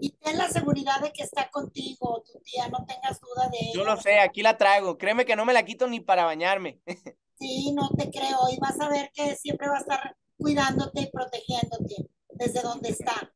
Y 0.00 0.10
ten 0.12 0.38
la 0.38 0.48
seguridad 0.48 1.00
de 1.00 1.12
que 1.12 1.22
está 1.22 1.48
contigo, 1.50 2.22
tu 2.24 2.40
tía, 2.40 2.68
no 2.68 2.84
tengas 2.86 3.20
duda 3.20 3.48
de 3.50 3.72
Yo 3.74 3.84
lo 3.84 3.96
sé, 4.00 4.18
aquí 4.18 4.42
la 4.42 4.56
traigo. 4.56 4.96
Créeme 4.96 5.26
que 5.26 5.36
no 5.36 5.44
me 5.44 5.52
la 5.52 5.64
quito 5.64 5.86
ni 5.86 6.00
para 6.00 6.24
bañarme. 6.24 6.80
Sí, 7.40 7.72
no 7.72 7.88
te 7.90 8.10
creo. 8.10 8.36
Y 8.52 8.58
vas 8.58 8.80
a 8.80 8.88
ver 8.88 9.12
que 9.14 9.36
siempre 9.36 9.68
va 9.68 9.76
a 9.76 9.78
estar 9.78 10.16
cuidándote 10.36 11.02
y 11.02 11.06
protegiéndote 11.08 12.08
desde 12.32 12.62
donde 12.62 12.88
está. 12.88 13.32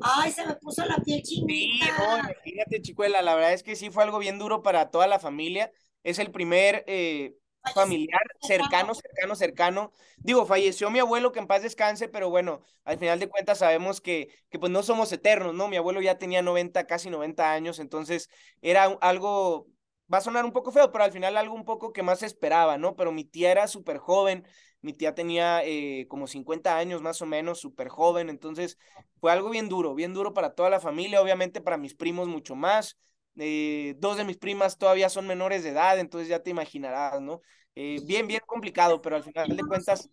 Ay, 0.00 0.30
se 0.30 0.46
me 0.46 0.54
puso 0.54 0.84
la 0.84 0.98
piel 0.98 1.22
chinita. 1.22 1.86
Sí, 1.86 1.90
no, 1.98 2.18
imagínate, 2.18 2.82
chicuela, 2.82 3.22
la 3.22 3.34
verdad 3.34 3.52
es 3.52 3.64
que 3.64 3.74
sí 3.74 3.90
fue 3.90 4.04
algo 4.04 4.20
bien 4.20 4.38
duro 4.38 4.62
para 4.62 4.92
toda 4.92 5.08
la 5.08 5.18
familia. 5.18 5.72
es 6.04 6.20
el 6.20 6.30
primer 6.30 6.84
eh, 6.86 7.34
familiar 7.74 8.20
cercano, 8.40 8.94
cercano, 8.94 9.34
cercano. 9.36 9.92
Digo, 10.18 10.46
falleció 10.46 10.90
mi 10.90 10.98
abuelo, 10.98 11.32
que 11.32 11.38
en 11.40 11.46
paz 11.46 11.62
descanse, 11.62 12.08
pero 12.08 12.30
bueno, 12.30 12.62
al 12.84 12.98
final 12.98 13.18
de 13.18 13.28
cuentas 13.28 13.58
sabemos 13.58 14.00
que, 14.00 14.28
que 14.50 14.58
pues 14.58 14.72
no 14.72 14.82
somos 14.82 15.12
eternos, 15.12 15.54
¿no? 15.54 15.68
Mi 15.68 15.76
abuelo 15.76 16.00
ya 16.00 16.18
tenía 16.18 16.42
90, 16.42 16.86
casi 16.86 17.10
90 17.10 17.52
años, 17.52 17.78
entonces 17.78 18.28
era 18.62 18.84
algo, 19.00 19.66
va 20.12 20.18
a 20.18 20.20
sonar 20.20 20.44
un 20.44 20.52
poco 20.52 20.72
feo, 20.72 20.90
pero 20.92 21.04
al 21.04 21.12
final 21.12 21.36
algo 21.36 21.54
un 21.54 21.64
poco 21.64 21.92
que 21.92 22.02
más 22.02 22.22
esperaba, 22.22 22.78
¿no? 22.78 22.96
Pero 22.96 23.12
mi 23.12 23.24
tía 23.24 23.50
era 23.52 23.66
súper 23.66 23.98
joven, 23.98 24.46
mi 24.80 24.92
tía 24.92 25.14
tenía 25.14 25.62
eh, 25.64 26.06
como 26.08 26.26
50 26.26 26.76
años 26.76 27.02
más 27.02 27.20
o 27.22 27.26
menos, 27.26 27.60
súper 27.60 27.88
joven, 27.88 28.28
entonces 28.28 28.78
fue 29.20 29.32
algo 29.32 29.50
bien 29.50 29.68
duro, 29.68 29.94
bien 29.94 30.14
duro 30.14 30.32
para 30.34 30.54
toda 30.54 30.70
la 30.70 30.80
familia, 30.80 31.20
obviamente 31.22 31.60
para 31.60 31.76
mis 31.76 31.94
primos 31.94 32.28
mucho 32.28 32.54
más. 32.54 32.96
Eh, 33.38 33.94
dos 33.98 34.16
de 34.16 34.24
mis 34.24 34.38
primas 34.38 34.78
todavía 34.78 35.08
son 35.08 35.26
menores 35.26 35.62
de 35.62 35.70
edad, 35.70 35.98
entonces 35.98 36.28
ya 36.28 36.42
te 36.42 36.50
imaginarás, 36.50 37.20
¿no? 37.20 37.42
Eh, 37.74 38.00
bien, 38.04 38.26
bien 38.26 38.40
complicado, 38.46 39.02
pero 39.02 39.16
al 39.16 39.22
final 39.22 39.54
de 39.54 39.62
cuentas... 39.62 40.08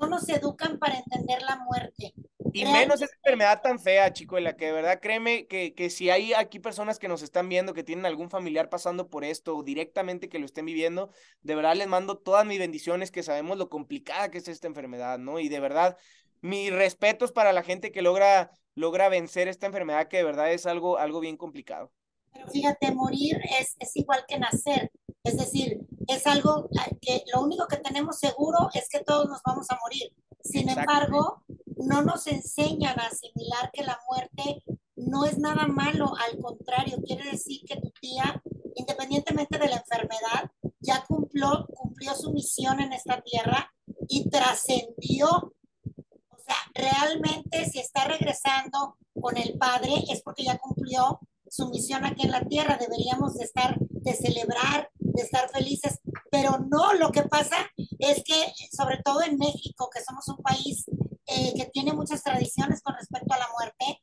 No 0.00 0.08
nos 0.08 0.28
educan 0.28 0.78
para 0.78 0.98
entender 0.98 1.40
la 1.42 1.56
muerte. 1.56 2.12
Y 2.52 2.64
menos 2.64 3.00
esa 3.00 3.14
enfermedad 3.16 3.62
tan 3.62 3.78
fea, 3.78 4.12
chico, 4.12 4.36
en 4.36 4.44
la 4.44 4.56
que 4.56 4.66
de 4.66 4.72
verdad 4.72 5.00
créeme 5.00 5.46
que, 5.46 5.72
que 5.74 5.88
si 5.88 6.10
hay 6.10 6.34
aquí 6.34 6.58
personas 6.58 6.98
que 6.98 7.08
nos 7.08 7.22
están 7.22 7.48
viendo, 7.48 7.74
que 7.74 7.84
tienen 7.84 8.04
algún 8.04 8.28
familiar 8.28 8.68
pasando 8.68 9.08
por 9.08 9.24
esto 9.24 9.56
o 9.56 9.62
directamente 9.62 10.28
que 10.28 10.38
lo 10.38 10.44
estén 10.44 10.66
viviendo, 10.66 11.10
de 11.42 11.54
verdad 11.54 11.76
les 11.76 11.86
mando 11.86 12.18
todas 12.18 12.44
mis 12.44 12.58
bendiciones, 12.58 13.10
que 13.10 13.22
sabemos 13.22 13.56
lo 13.56 13.70
complicada 13.70 14.30
que 14.30 14.38
es 14.38 14.48
esta 14.48 14.66
enfermedad, 14.66 15.18
¿no? 15.18 15.38
Y 15.38 15.48
de 15.48 15.60
verdad, 15.60 15.96
mis 16.42 16.72
respetos 16.72 17.32
para 17.32 17.52
la 17.52 17.62
gente 17.62 17.90
que 17.90 18.02
logra, 18.02 18.50
logra 18.74 19.08
vencer 19.08 19.48
esta 19.48 19.66
enfermedad, 19.66 20.08
que 20.08 20.18
de 20.18 20.24
verdad 20.24 20.52
es 20.52 20.66
algo, 20.66 20.98
algo 20.98 21.20
bien 21.20 21.36
complicado. 21.36 21.92
Pero 22.34 22.48
fíjate, 22.48 22.92
morir 22.92 23.40
es, 23.60 23.76
es 23.78 23.96
igual 23.96 24.24
que 24.28 24.38
nacer. 24.38 24.90
Es 25.22 25.38
decir, 25.38 25.80
es 26.06 26.26
algo 26.26 26.68
que 27.00 27.22
lo 27.32 27.42
único 27.42 27.66
que 27.66 27.78
tenemos 27.78 28.18
seguro 28.18 28.68
es 28.74 28.88
que 28.90 29.00
todos 29.00 29.26
nos 29.28 29.40
vamos 29.42 29.70
a 29.70 29.78
morir. 29.80 30.12
Sin 30.42 30.68
embargo, 30.68 31.42
no 31.76 32.02
nos 32.02 32.26
enseñan 32.26 33.00
a 33.00 33.06
asimilar 33.06 33.70
que 33.72 33.84
la 33.84 33.98
muerte 34.08 34.62
no 34.96 35.24
es 35.24 35.38
nada 35.38 35.66
malo, 35.66 36.12
al 36.16 36.38
contrario, 36.38 36.98
quiere 37.04 37.30
decir 37.30 37.62
que 37.66 37.80
tu 37.80 37.90
tía, 38.00 38.42
independientemente 38.74 39.58
de 39.58 39.68
la 39.68 39.76
enfermedad, 39.76 40.50
ya 40.80 41.04
cumplió, 41.06 41.66
cumplió 41.74 42.14
su 42.14 42.32
misión 42.32 42.80
en 42.80 42.92
esta 42.92 43.20
tierra 43.22 43.72
y 44.08 44.28
trascendió. 44.28 45.28
O 45.28 46.38
sea, 46.38 46.56
realmente 46.74 47.64
si 47.70 47.78
está 47.78 48.04
regresando 48.04 48.98
con 49.20 49.36
el 49.36 49.56
Padre 49.58 50.04
es 50.10 50.22
porque 50.22 50.44
ya 50.44 50.58
cumplió 50.58 51.20
su 51.54 51.68
misión 51.68 52.04
aquí 52.04 52.24
en 52.24 52.32
la 52.32 52.44
tierra, 52.44 52.76
deberíamos 52.76 53.34
de 53.34 53.44
estar, 53.44 53.78
de 53.78 54.12
celebrar, 54.12 54.90
de 54.98 55.22
estar 55.22 55.48
felices, 55.50 56.00
pero 56.28 56.58
no, 56.68 56.94
lo 56.94 57.12
que 57.12 57.22
pasa 57.22 57.56
es 58.00 58.24
que, 58.24 58.52
sobre 58.76 59.00
todo 59.04 59.22
en 59.22 59.38
México, 59.38 59.88
que 59.94 60.02
somos 60.02 60.26
un 60.26 60.38
país 60.38 60.84
eh, 61.26 61.54
que 61.54 61.66
tiene 61.66 61.92
muchas 61.92 62.24
tradiciones 62.24 62.82
con 62.82 62.96
respecto 62.96 63.32
a 63.34 63.38
la 63.38 63.48
muerte, 63.56 64.00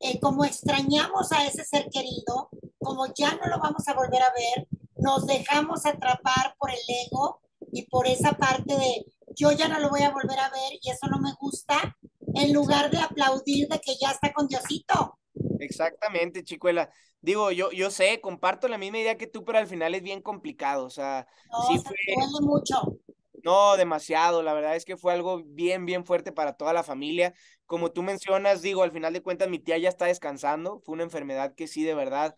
eh, 0.00 0.18
como 0.20 0.46
extrañamos 0.46 1.32
a 1.32 1.44
ese 1.44 1.64
ser 1.66 1.86
querido, 1.92 2.48
como 2.78 3.04
ya 3.14 3.34
no 3.34 3.46
lo 3.46 3.58
vamos 3.58 3.86
a 3.88 3.94
volver 3.94 4.22
a 4.22 4.32
ver, 4.32 4.66
nos 4.96 5.26
dejamos 5.26 5.84
atrapar 5.84 6.56
por 6.58 6.70
el 6.70 6.78
ego 7.06 7.42
y 7.72 7.82
por 7.90 8.06
esa 8.06 8.32
parte 8.32 8.74
de 8.74 9.04
yo 9.36 9.52
ya 9.52 9.68
no 9.68 9.78
lo 9.80 9.90
voy 9.90 10.00
a 10.00 10.12
volver 10.12 10.38
a 10.38 10.48
ver 10.48 10.78
y 10.80 10.90
eso 10.90 11.08
no 11.10 11.18
me 11.18 11.34
gusta, 11.38 11.94
en 12.34 12.54
lugar 12.54 12.90
de 12.90 12.98
aplaudir 12.98 13.68
de 13.68 13.80
que 13.80 13.96
ya 14.00 14.12
está 14.12 14.32
con 14.32 14.48
Diosito. 14.48 15.18
Exactamente, 15.60 16.44
chicuela. 16.44 16.90
Digo, 17.20 17.50
yo, 17.50 17.72
yo 17.72 17.90
sé, 17.90 18.20
comparto 18.20 18.68
la 18.68 18.78
misma 18.78 18.98
idea 18.98 19.16
que 19.16 19.26
tú, 19.26 19.44
pero 19.44 19.58
al 19.58 19.66
final 19.66 19.94
es 19.94 20.02
bien 20.02 20.22
complicado. 20.22 20.84
O 20.84 20.90
sea, 20.90 21.26
sí 21.68 21.78
fue. 21.78 21.96
mucho. 22.42 22.98
No, 23.42 23.76
demasiado. 23.76 24.42
La 24.42 24.54
verdad 24.54 24.76
es 24.76 24.84
que 24.84 24.96
fue 24.96 25.12
algo 25.12 25.42
bien, 25.44 25.86
bien 25.86 26.04
fuerte 26.04 26.32
para 26.32 26.54
toda 26.54 26.72
la 26.72 26.82
familia. 26.82 27.34
Como 27.64 27.92
tú 27.92 28.02
mencionas, 28.02 28.62
digo, 28.62 28.82
al 28.82 28.92
final 28.92 29.12
de 29.12 29.22
cuentas, 29.22 29.48
mi 29.48 29.58
tía 29.58 29.78
ya 29.78 29.88
está 29.88 30.06
descansando. 30.06 30.80
Fue 30.80 30.94
una 30.94 31.04
enfermedad 31.04 31.54
que 31.54 31.66
sí, 31.66 31.84
de 31.84 31.94
verdad, 31.94 32.34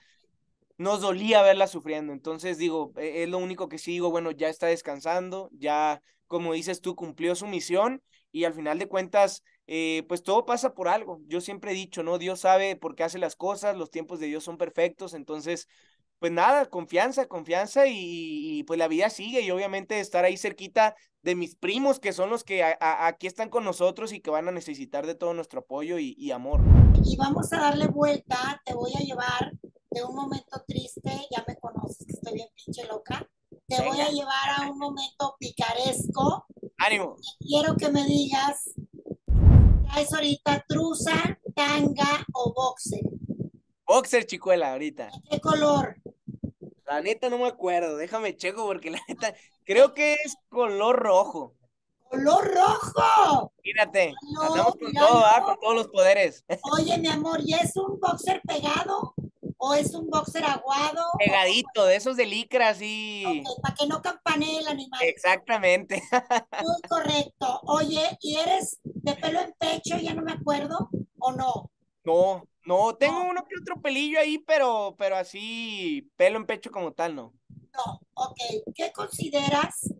nos 0.79 1.01
dolía 1.01 1.43
verla 1.43 1.67
sufriendo. 1.67 2.13
Entonces, 2.13 2.57
digo, 2.59 2.93
e, 2.97 3.25
es 3.25 3.29
lo 3.29 3.39
único 3.39 3.69
que 3.69 3.79
sí 3.79 3.93
digo, 3.93 4.11
bueno, 4.11 4.31
ya 4.31 4.49
está 4.49 4.67
descansando, 4.69 5.51
ya, 5.53 6.03
como 6.27 6.53
dices 6.53 6.81
tú, 6.81 6.95
cumplió 6.95 7.35
su 7.35 7.47
misión 7.47 8.03
y 8.33 8.45
al 8.45 8.55
final 8.55 8.79
de 8.79 8.89
cuentas, 8.89 9.43
eh, 9.71 10.07
pues 10.09 10.23
todo 10.23 10.47
pasa 10.47 10.73
por 10.73 10.89
algo. 10.89 11.21
Yo 11.27 11.43
siempre 11.43 11.73
he 11.73 11.75
dicho, 11.75 12.03
¿no? 12.03 12.17
Dios 12.17 12.41
sabe 12.41 12.75
por 12.75 12.95
qué 12.97 13.05
hace 13.05 13.19
las 13.19 13.37
cosas, 13.37 13.77
los 13.77 13.91
tiempos 13.91 14.19
de 14.19 14.27
Dios 14.27 14.43
son 14.43 14.57
perfectos, 14.57 15.13
entonces, 15.13 15.69
pues 16.19 16.33
nada, 16.33 16.71
confianza, 16.71 17.29
confianza 17.29 17.85
y, 17.87 18.63
pues 18.63 18.79
la 18.79 18.89
vida 18.89 19.11
sigue 19.11 19.43
y 19.43 19.51
obviamente 19.51 20.01
estar 20.01 20.25
ahí 20.25 20.39
cerquita 20.39 20.97
de 21.21 21.35
mis 21.35 21.55
primos, 21.55 22.01
que 22.01 22.15
son 22.15 22.31
los 22.31 22.45
que 22.45 22.65
aquí 22.81 23.27
están 23.27 23.51
con 23.51 23.63
nosotros 23.63 24.15
y 24.15 24.21
que 24.21 24.31
van 24.31 24.49
a 24.49 24.53
necesitar 24.53 25.07
de 25.07 25.15
todo 25.15 25.35
nuestro 25.35 25.61
apoyo 25.61 25.99
y, 25.99 26.31
amor. 26.31 26.63
Y 27.05 27.19
vamos 27.19 27.53
a 27.53 27.61
darle 27.61 27.89
vuelta, 27.89 28.63
te 28.65 28.73
voy 28.73 28.93
a 28.99 29.01
llevar 29.01 29.53
de 29.91 30.03
un 30.03 30.15
momento 30.15 30.65
triste, 30.67 31.11
ya 31.31 31.45
me 31.47 31.57
conoces 31.57 32.07
que 32.07 32.15
estoy 32.15 32.33
bien 32.33 32.49
pinche 32.55 32.87
loca, 32.87 33.29
te 33.67 33.83
voy 33.83 34.01
a 34.01 34.09
llevar 34.09 34.49
a 34.57 34.71
un 34.71 34.79
momento 34.79 35.37
picaresco. 35.39 36.47
Ánimo. 36.79 37.17
Quiero 37.41 37.77
que 37.77 37.91
me 37.91 38.05
digas 38.05 38.71
¿Traes 39.93 40.13
ahorita 40.13 40.65
truza, 40.69 41.39
tanga 41.55 42.25
o 42.35 42.53
boxer? 42.53 43.01
Boxer, 43.87 44.27
chicuela, 44.27 44.73
ahorita. 44.73 45.11
¿Qué 45.31 45.41
color? 45.41 45.97
La 46.87 47.01
neta 47.01 47.29
no 47.29 47.39
me 47.39 47.47
acuerdo, 47.47 47.97
déjame 47.97 48.37
checo 48.37 48.67
porque 48.67 48.91
la 48.91 49.01
neta 49.09 49.35
creo 49.65 49.95
que 49.95 50.15
es 50.15 50.37
color 50.49 50.97
rojo. 50.97 51.55
¡Color 52.11 52.55
rojo! 52.55 53.53
Mírate, 53.63 54.15
andamos 54.41 54.77
con 54.77 54.93
todo, 54.93 55.25
¿ah? 55.27 55.43
con 55.45 55.61
todos 55.61 55.75
los 55.75 55.89
poderes. 55.89 56.45
Oye, 56.73 56.97
mi 56.99 57.09
amor, 57.09 57.41
¿y 57.45 57.55
es 57.55 57.77
un 57.77 58.01
boxer 58.01 58.41
pegado? 58.43 59.15
¿O 59.59 59.75
es 59.75 59.93
un 59.93 60.09
boxer 60.09 60.45
aguado? 60.45 61.05
Pegadito, 61.19 61.85
de 61.85 61.97
esos 61.97 62.17
de 62.17 62.27
licra, 62.27 62.75
sí. 62.75 63.43
para 63.61 63.75
que 63.75 63.87
no 63.87 64.01
campanee 64.01 64.61
el 64.61 64.69
animal. 64.69 65.01
Exactamente. 65.03 66.01
Muy 66.63 66.81
correcto. 66.89 67.61
Oye, 67.65 68.17
¿y 68.21 68.37
eres 68.37 68.79
de 69.03 69.15
pelo 69.15 69.41
en 69.41 69.53
pecho? 69.59 69.97
Ya 69.99 70.15
no 70.15 70.23
me 70.23 70.33
acuerdo, 70.33 70.91
¿o 71.19 71.33
no? 71.33 71.71
No, 72.05 72.49
no, 72.65 72.97
tengo 72.97 73.23
uno 73.23 73.45
que 73.47 73.61
otro 73.61 73.81
pelillo 73.81 74.19
ahí, 74.19 74.39
pero, 74.39 74.95
pero 74.99 75.17
así, 75.17 76.11
pelo 76.17 76.39
en 76.39 76.47
pecho 76.47 76.71
como 76.71 76.93
tal, 76.93 77.15
no. 77.15 77.35
No, 77.49 78.01
ok. 78.15 78.39
¿Qué 78.75 78.93
consideras 78.93 79.95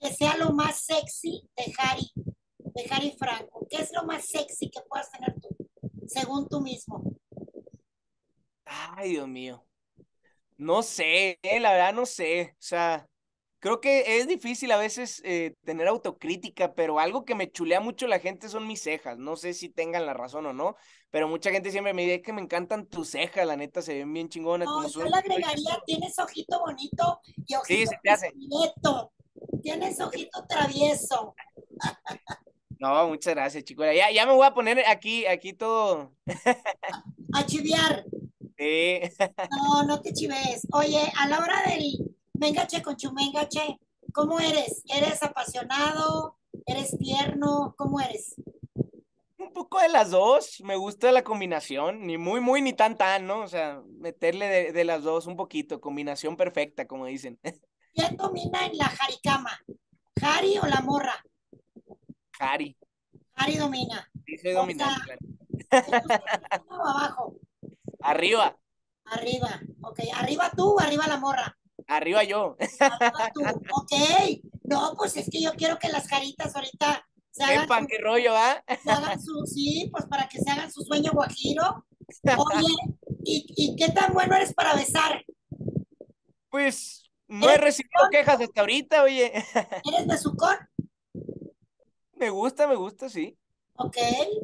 que 0.00 0.12
sea 0.12 0.36
lo 0.36 0.52
más 0.52 0.80
sexy 0.80 1.48
de 1.56 1.72
Harry, 1.78 2.10
de 2.14 2.86
Harry 2.90 3.16
Franco? 3.18 3.66
¿Qué 3.70 3.82
es 3.82 3.90
lo 3.92 4.04
más 4.04 4.26
sexy 4.26 4.70
que 4.70 4.80
puedas 4.88 5.10
tener 5.10 5.34
tú, 5.40 5.48
según 6.06 6.48
tú 6.48 6.60
mismo? 6.60 7.02
Ay, 8.64 9.10
Dios 9.10 9.28
mío. 9.28 9.64
No 10.56 10.82
sé, 10.82 11.38
eh, 11.42 11.60
la 11.60 11.72
verdad 11.72 11.94
no 11.94 12.06
sé. 12.06 12.54
O 12.54 12.62
sea, 12.62 13.08
creo 13.64 13.80
que 13.80 14.18
es 14.18 14.28
difícil 14.28 14.70
a 14.72 14.76
veces 14.76 15.22
eh, 15.24 15.56
tener 15.64 15.88
autocrítica, 15.88 16.74
pero 16.74 16.98
algo 16.98 17.24
que 17.24 17.34
me 17.34 17.50
chulea 17.50 17.80
mucho 17.80 18.06
la 18.06 18.18
gente 18.18 18.50
son 18.50 18.66
mis 18.66 18.82
cejas. 18.82 19.16
No 19.16 19.36
sé 19.36 19.54
si 19.54 19.70
tengan 19.70 20.04
la 20.04 20.12
razón 20.12 20.44
o 20.44 20.52
no, 20.52 20.76
pero 21.10 21.28
mucha 21.28 21.50
gente 21.50 21.70
siempre 21.70 21.94
me 21.94 22.02
dice 22.02 22.20
que 22.20 22.34
me 22.34 22.42
encantan 22.42 22.84
tus 22.84 23.08
cejas, 23.08 23.46
la 23.46 23.56
neta, 23.56 23.80
se 23.80 23.94
ven 23.94 24.12
bien 24.12 24.28
chingonas. 24.28 24.68
No, 24.68 24.86
yo 24.86 25.04
le 25.04 25.16
agregaría, 25.16 25.80
tienes 25.86 26.18
ojito 26.18 26.60
bonito 26.60 27.22
y 27.24 27.54
ojito 27.54 27.64
sí, 27.66 27.86
se 27.86 27.98
te 28.02 28.10
hace. 28.10 28.34
Tienes 29.62 29.98
ojito 29.98 30.44
travieso. 30.46 31.34
No, 32.78 33.08
muchas 33.08 33.34
gracias, 33.34 33.64
chicos. 33.64 33.86
Ya, 33.96 34.10
ya 34.10 34.26
me 34.26 34.34
voy 34.34 34.46
a 34.46 34.52
poner 34.52 34.84
aquí, 34.86 35.24
aquí 35.24 35.54
todo. 35.54 36.12
a 37.32 37.46
chiviar. 37.46 38.04
No, 39.50 39.84
no 39.84 40.02
te 40.02 40.12
chives. 40.12 40.66
Oye, 40.70 41.00
a 41.18 41.28
la 41.28 41.38
hora 41.38 41.62
del 41.66 42.13
mengache 42.34 42.82
con 42.82 42.96
chumengache, 42.96 43.78
¿cómo 44.12 44.40
eres? 44.40 44.82
¿Eres 44.86 45.22
apasionado? 45.22 46.38
¿Eres 46.66 46.96
tierno? 46.98 47.74
¿Cómo 47.76 48.00
eres? 48.00 48.34
Un 49.38 49.52
poco 49.52 49.80
de 49.80 49.88
las 49.88 50.10
dos, 50.10 50.60
me 50.62 50.76
gusta 50.76 51.12
la 51.12 51.22
combinación, 51.22 52.06
ni 52.06 52.16
muy, 52.18 52.40
muy, 52.40 52.62
ni 52.62 52.72
tan, 52.72 52.96
tan, 52.96 53.26
¿no? 53.26 53.40
O 53.40 53.48
sea, 53.48 53.82
meterle 53.98 54.72
de, 54.72 54.84
las 54.84 55.02
dos 55.02 55.26
un 55.26 55.36
poquito, 55.36 55.80
combinación 55.80 56.36
perfecta, 56.36 56.86
como 56.86 57.06
dicen. 57.06 57.38
¿Quién 57.94 58.16
domina 58.16 58.66
en 58.66 58.76
la 58.76 58.86
jaricama? 58.86 59.60
¿Jari 60.18 60.58
o 60.58 60.66
la 60.66 60.80
morra? 60.80 61.14
Jari. 62.38 62.76
Jari 63.34 63.56
domina. 63.56 64.10
Sí, 64.26 64.38
soy 64.38 64.52
dominante. 64.52 65.16
o 66.68 66.74
abajo? 66.88 67.36
Arriba. 68.00 68.56
Arriba, 69.04 69.60
ok. 69.82 70.00
¿Arriba 70.14 70.50
tú 70.56 70.74
o 70.74 70.80
arriba 70.80 71.06
la 71.06 71.18
morra? 71.18 71.56
Arriba 71.86 72.24
yo. 72.24 72.56
Arriba 72.80 73.30
tú, 73.32 73.42
ok. 73.42 73.92
No, 74.64 74.94
pues 74.96 75.16
es 75.16 75.28
que 75.30 75.40
yo 75.40 75.52
quiero 75.54 75.78
que 75.78 75.88
las 75.88 76.06
caritas 76.06 76.54
ahorita 76.54 77.06
se 77.30 77.44
hagan. 77.44 77.86
qué 77.86 77.98
rollo, 77.98 78.34
¿ah? 78.34 78.62
su, 79.18 79.46
sí, 79.46 79.88
pues 79.92 80.06
para 80.06 80.28
que 80.28 80.38
se 80.38 80.50
hagan 80.50 80.70
su 80.72 80.82
sueño 80.82 81.12
guajiro. 81.12 81.86
Oye, 82.24 82.74
¿y, 83.24 83.46
¿y 83.56 83.76
qué 83.76 83.90
tan 83.90 84.12
bueno 84.12 84.36
eres 84.36 84.54
para 84.54 84.74
besar? 84.74 85.24
Pues 86.48 87.10
no 87.26 87.50
he 87.50 87.56
recibido 87.58 88.08
quejas 88.10 88.40
hasta 88.40 88.60
ahorita, 88.60 89.02
oye. 89.02 89.32
¿Eres 89.84 90.06
de 90.06 90.18
sucón? 90.18 90.56
Me 92.14 92.30
gusta, 92.30 92.68
me 92.68 92.76
gusta, 92.76 93.08
sí. 93.08 93.36
Ok, 93.76 93.96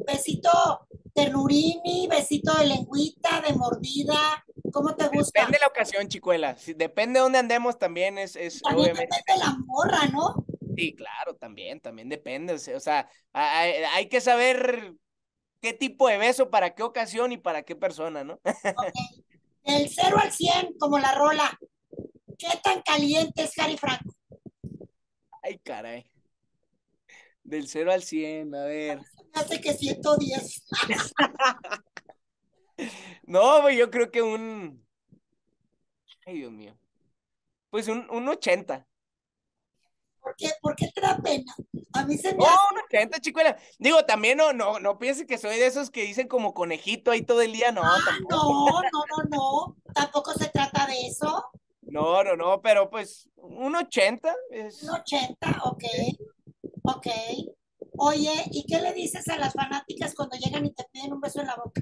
besito 0.05 0.87
ternurini, 1.13 2.07
besito 2.09 2.53
de 2.57 2.65
lengüita, 2.65 3.41
de 3.41 3.53
mordida, 3.53 4.43
¿cómo 4.71 4.95
te 4.95 5.07
gusta? 5.07 5.41
Depende 5.41 5.57
de 5.57 5.61
la 5.61 5.67
ocasión, 5.67 6.07
chicuela. 6.07 6.57
Si, 6.57 6.73
depende 6.73 7.19
de 7.19 7.23
dónde 7.23 7.39
andemos 7.39 7.77
también 7.77 8.17
es, 8.17 8.35
es 8.35 8.61
también 8.61 8.91
obviamente. 8.91 9.15
Depende 9.17 9.45
de 9.45 9.51
la 9.51 9.57
morra, 9.65 10.07
¿no? 10.07 10.45
Sí, 10.75 10.95
claro, 10.95 11.35
también, 11.35 11.79
también 11.79 12.09
depende. 12.09 12.53
O 12.53 12.79
sea, 12.79 13.09
hay, 13.33 13.71
hay, 13.93 14.09
que 14.09 14.21
saber 14.21 14.93
qué 15.61 15.73
tipo 15.73 16.07
de 16.07 16.17
beso, 16.17 16.49
para 16.49 16.73
qué 16.73 16.83
ocasión 16.83 17.31
y 17.31 17.37
para 17.37 17.63
qué 17.63 17.75
persona, 17.75 18.23
¿no? 18.23 18.39
Okay. 18.43 19.25
Del 19.63 19.89
0 19.89 20.17
al 20.19 20.31
100, 20.31 20.77
como 20.79 20.97
la 20.97 21.13
rola. 21.13 21.59
¿Qué 22.37 22.47
tan 22.63 22.81
caliente 22.81 23.43
es 23.43 23.57
Harry 23.59 23.77
Franco? 23.77 24.15
Ay, 25.43 25.59
caray. 25.59 26.05
Del 27.43 27.67
0 27.67 27.91
al 27.91 28.03
100, 28.03 28.55
a 28.55 28.63
ver. 28.63 29.01
Hace 29.33 29.61
que 29.61 29.73
110. 29.73 30.63
no, 33.23 33.69
yo 33.69 33.89
creo 33.89 34.11
que 34.11 34.21
un. 34.21 34.85
Ay, 36.25 36.39
Dios 36.39 36.51
mío. 36.51 36.77
Pues 37.69 37.87
un, 37.87 38.07
un 38.09 38.27
80. 38.27 38.87
¿Por 40.19 40.35
qué? 40.35 40.49
¿Por 40.61 40.75
qué 40.75 40.87
te 40.93 41.01
da 41.01 41.17
pena? 41.17 41.55
A 41.93 42.05
mí 42.05 42.17
se 42.17 42.33
me. 42.35 42.43
Oh, 42.43 42.47
hace... 42.47 42.73
un 42.73 42.81
80, 42.85 43.19
chicuela. 43.19 43.57
Digo, 43.79 44.05
también 44.05 44.37
no, 44.37 44.53
no, 44.53 44.79
no 44.79 44.99
pienses 44.99 45.25
que 45.25 45.37
soy 45.37 45.57
de 45.57 45.65
esos 45.65 45.89
que 45.89 46.03
dicen 46.03 46.27
como 46.27 46.53
conejito 46.53 47.11
ahí 47.11 47.23
todo 47.23 47.41
el 47.41 47.53
día. 47.53 47.71
No, 47.71 47.81
ah, 47.83 47.97
no, 48.29 48.43
no, 48.63 48.81
no, 48.91 49.23
no. 49.29 49.77
Tampoco 49.93 50.33
se 50.33 50.49
trata 50.49 50.85
de 50.85 51.07
eso. 51.07 51.51
No, 51.81 52.23
no, 52.23 52.35
no, 52.35 52.61
pero 52.61 52.89
pues 52.89 53.29
un 53.35 53.75
80 53.75 54.33
es. 54.51 54.83
Un 54.83 54.91
80, 54.91 55.61
ok. 55.65 55.83
Ok. 56.83 57.07
Oye, 57.97 58.31
¿y 58.51 58.65
qué 58.65 58.79
le 58.79 58.93
dices 58.93 59.27
a 59.27 59.37
las 59.37 59.53
fanáticas 59.53 60.13
cuando 60.15 60.37
llegan 60.37 60.65
y 60.65 60.73
te 60.73 60.85
piden 60.91 61.13
un 61.13 61.21
beso 61.21 61.41
en 61.41 61.47
la 61.47 61.55
boca? 61.55 61.81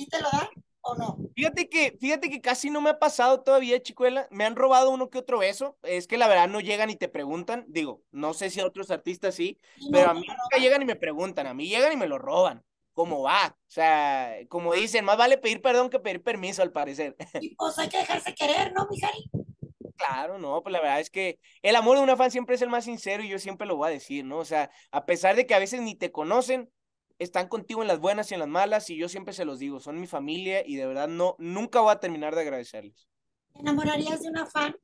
¿Sí 0.00 0.06
te 0.06 0.18
lo 0.18 0.30
dan 0.32 0.48
o 0.80 0.94
no? 0.94 1.18
Fíjate 1.36 1.68
que, 1.68 1.94
fíjate 2.00 2.30
que 2.30 2.40
casi 2.40 2.70
no 2.70 2.80
me 2.80 2.88
ha 2.88 2.98
pasado 2.98 3.42
todavía, 3.42 3.82
chicuela. 3.82 4.26
Me 4.30 4.46
han 4.46 4.56
robado 4.56 4.90
uno 4.90 5.10
que 5.10 5.18
otro 5.18 5.40
beso. 5.40 5.76
Es 5.82 6.06
que 6.06 6.16
la 6.16 6.26
verdad 6.26 6.48
no 6.48 6.60
llegan 6.60 6.88
y 6.88 6.96
te 6.96 7.08
preguntan. 7.08 7.66
Digo, 7.68 8.02
no 8.12 8.32
sé 8.32 8.48
si 8.48 8.60
a 8.60 8.66
otros 8.66 8.90
artistas 8.90 9.34
sí, 9.34 9.58
pero 9.92 10.08
a 10.08 10.14
mí 10.14 10.20
nunca 10.26 10.56
llegan 10.58 10.80
y 10.80 10.86
me 10.86 10.96
preguntan. 10.96 11.46
A 11.46 11.52
mí 11.52 11.68
llegan 11.68 11.92
y 11.92 11.96
me 11.96 12.06
lo 12.06 12.16
roban. 12.16 12.64
¿Cómo 12.94 13.20
va? 13.20 13.54
O 13.58 13.70
sea, 13.70 14.36
como 14.48 14.72
dicen, 14.72 15.04
más 15.04 15.18
vale 15.18 15.36
pedir 15.36 15.60
perdón 15.60 15.90
que 15.90 15.98
pedir 15.98 16.22
permiso, 16.22 16.62
al 16.62 16.72
parecer. 16.72 17.14
Y 17.42 17.54
pues 17.56 17.78
hay 17.78 17.90
que 17.90 17.98
dejarse 17.98 18.34
querer, 18.34 18.72
¿no, 18.72 18.86
Mijari? 18.90 19.30
Claro, 19.96 20.38
no, 20.38 20.62
pues 20.62 20.72
la 20.72 20.80
verdad 20.80 21.00
es 21.00 21.10
que 21.10 21.38
el 21.60 21.76
amor 21.76 21.98
de 21.98 22.04
una 22.04 22.16
fan 22.16 22.30
siempre 22.30 22.54
es 22.54 22.62
el 22.62 22.70
más 22.70 22.86
sincero 22.86 23.22
y 23.22 23.28
yo 23.28 23.38
siempre 23.38 23.66
lo 23.66 23.76
voy 23.76 23.88
a 23.88 23.92
decir, 23.92 24.24
¿no? 24.24 24.38
O 24.38 24.46
sea, 24.46 24.70
a 24.92 25.04
pesar 25.04 25.36
de 25.36 25.46
que 25.46 25.54
a 25.54 25.58
veces 25.58 25.82
ni 25.82 25.94
te 25.94 26.10
conocen, 26.10 26.70
están 27.20 27.48
contigo 27.48 27.82
en 27.82 27.88
las 27.88 28.00
buenas 28.00 28.30
y 28.30 28.34
en 28.34 28.40
las 28.40 28.48
malas 28.48 28.88
y 28.88 28.96
yo 28.96 29.08
siempre 29.08 29.34
se 29.34 29.44
los 29.44 29.58
digo, 29.58 29.78
son 29.78 30.00
mi 30.00 30.06
familia 30.06 30.66
y 30.66 30.76
de 30.76 30.86
verdad 30.86 31.06
no, 31.06 31.36
nunca 31.38 31.80
voy 31.80 31.92
a 31.92 32.00
terminar 32.00 32.34
de 32.34 32.40
agradecerles. 32.40 33.08
¿Te 33.52 33.60
enamorarías 33.60 34.22
de 34.22 34.30
una 34.30 34.46
fan? 34.46 34.74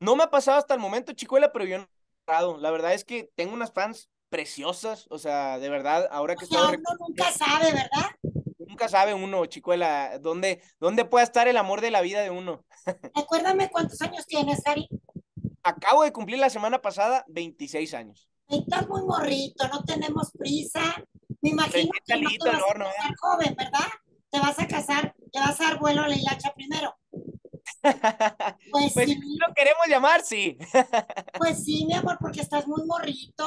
No 0.00 0.14
me 0.14 0.24
ha 0.24 0.30
pasado 0.30 0.58
hasta 0.58 0.74
el 0.74 0.80
momento, 0.80 1.14
chicuela, 1.14 1.50
pero 1.50 1.64
yo 1.64 1.78
no 1.78 2.58
La 2.58 2.70
verdad 2.70 2.92
es 2.92 3.04
que 3.04 3.30
tengo 3.34 3.54
unas 3.54 3.72
fans 3.72 4.10
preciosas, 4.28 5.06
o 5.08 5.18
sea, 5.18 5.58
de 5.58 5.70
verdad, 5.70 6.06
ahora 6.10 6.36
que 6.36 6.44
o 6.44 6.48
sea, 6.48 6.68
uno 6.68 6.78
nunca 7.00 7.32
sabe, 7.32 7.72
¿verdad? 7.72 8.10
Nunca 8.58 8.88
sabe 8.88 9.14
uno, 9.14 9.46
chicuela, 9.46 10.18
dónde, 10.18 10.62
dónde 10.78 11.06
puede 11.06 11.24
estar 11.24 11.48
el 11.48 11.56
amor 11.56 11.80
de 11.80 11.90
la 11.90 12.02
vida 12.02 12.20
de 12.20 12.28
uno. 12.28 12.66
Recuérdame 13.16 13.70
cuántos 13.70 14.02
años 14.02 14.26
tienes, 14.26 14.64
Ari. 14.66 14.90
Acabo 15.62 16.04
de 16.04 16.12
cumplir 16.12 16.38
la 16.38 16.50
semana 16.50 16.82
pasada 16.82 17.24
26 17.28 17.94
años. 17.94 18.27
Estás 18.48 18.88
muy 18.88 19.02
morrito, 19.02 19.68
no 19.68 19.84
tenemos 19.84 20.30
prisa. 20.32 20.80
Me 21.42 21.50
imagino 21.50 21.90
que 22.04 22.20
no 22.20 22.30
te 22.30 22.50
vas 22.50 22.62
horno, 22.68 22.86
a 22.86 22.92
casar 22.92 23.10
¿eh? 23.10 23.14
joven, 23.20 23.56
¿verdad? 23.56 23.88
Te 24.30 24.40
vas 24.40 24.58
a 24.58 24.66
casar, 24.66 25.14
te 25.32 25.38
vas 25.38 25.60
a 25.60 25.64
dar 25.64 25.78
vuelo 25.78 26.02
a 26.02 26.08
la 26.08 26.16
hilacha 26.16 26.52
primero. 26.54 26.94
Pues, 28.70 28.92
pues, 28.92 29.08
sí. 29.08 29.20
lo 29.38 29.54
queremos 29.54 29.86
llamar, 29.88 30.22
sí. 30.22 30.58
pues 31.38 31.64
sí, 31.64 31.86
mi 31.86 31.94
amor, 31.94 32.18
porque 32.20 32.40
estás 32.40 32.66
muy 32.66 32.84
morrito. 32.84 33.46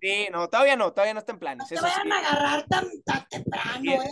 Sí, 0.00 0.28
no, 0.30 0.48
todavía 0.48 0.76
no, 0.76 0.92
todavía 0.92 1.14
no 1.14 1.20
está 1.20 1.32
en 1.32 1.38
planes. 1.38 1.70
No 1.70 1.76
te 1.76 1.82
vayan 1.82 2.12
a 2.12 2.18
agarrar 2.18 2.66
tan, 2.66 2.86
tan 3.04 3.26
temprano, 3.28 3.92
¿eh? 3.92 4.08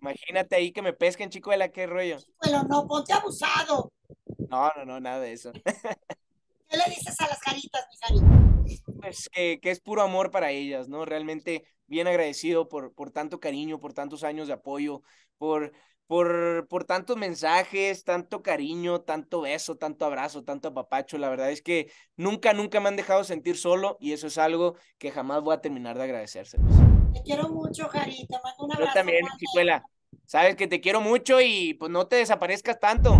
Imagínate 0.00 0.56
ahí 0.56 0.72
que 0.72 0.82
me 0.82 0.92
pesquen, 0.92 1.30
chicuela, 1.30 1.70
qué 1.70 1.86
rollo. 1.86 2.18
Pero 2.40 2.62
no, 2.62 2.86
ponte 2.86 3.12
abusado. 3.12 3.92
No, 4.48 4.70
no, 4.76 4.84
no, 4.84 5.00
nada 5.00 5.20
de 5.20 5.32
eso. 5.32 5.52
¿Qué 6.68 6.76
le 6.76 6.84
dices 6.88 7.20
a 7.20 7.28
las 7.28 7.40
caritas, 7.40 7.86
mi 7.90 7.98
caritas? 7.98 8.46
Pues 9.00 9.28
que, 9.30 9.60
que, 9.60 9.70
es 9.70 9.80
puro 9.80 10.02
amor 10.02 10.30
para 10.30 10.50
ellas, 10.50 10.88
¿no? 10.88 11.04
Realmente 11.04 11.64
bien 11.86 12.06
agradecido 12.06 12.68
por, 12.68 12.94
por 12.94 13.10
tanto 13.10 13.40
cariño, 13.40 13.80
por 13.80 13.92
tantos 13.92 14.24
años 14.24 14.48
de 14.48 14.54
apoyo, 14.54 15.02
por, 15.38 15.72
por, 16.06 16.66
por 16.68 16.84
tantos 16.84 17.16
mensajes, 17.16 18.04
tanto 18.04 18.42
cariño, 18.42 19.02
tanto 19.02 19.42
beso, 19.42 19.76
tanto 19.76 20.04
abrazo, 20.04 20.44
tanto 20.44 20.68
apapacho. 20.68 21.18
La 21.18 21.28
verdad 21.28 21.50
es 21.50 21.62
que 21.62 21.90
nunca, 22.16 22.52
nunca 22.52 22.80
me 22.80 22.88
han 22.88 22.96
dejado 22.96 23.24
sentir 23.24 23.56
solo 23.56 23.96
y 24.00 24.12
eso 24.12 24.26
es 24.26 24.38
algo 24.38 24.76
que 24.98 25.10
jamás 25.10 25.42
voy 25.42 25.54
a 25.54 25.60
terminar 25.60 25.96
de 25.96 26.04
agradecérselos. 26.04 26.66
Te 27.12 27.22
quiero 27.22 27.48
mucho, 27.48 27.88
Jari. 27.88 28.26
Te 28.26 28.36
mando 28.42 28.64
un 28.64 28.72
abrazo. 28.72 28.90
Yo 28.90 28.94
también, 28.94 29.26
chicuela. 29.38 29.82
Sabes 30.26 30.56
que 30.56 30.66
te 30.66 30.80
quiero 30.80 31.00
mucho 31.00 31.40
y 31.40 31.74
pues 31.74 31.90
no 31.90 32.06
te 32.06 32.16
desaparezcas 32.16 32.80
tanto. 32.80 33.18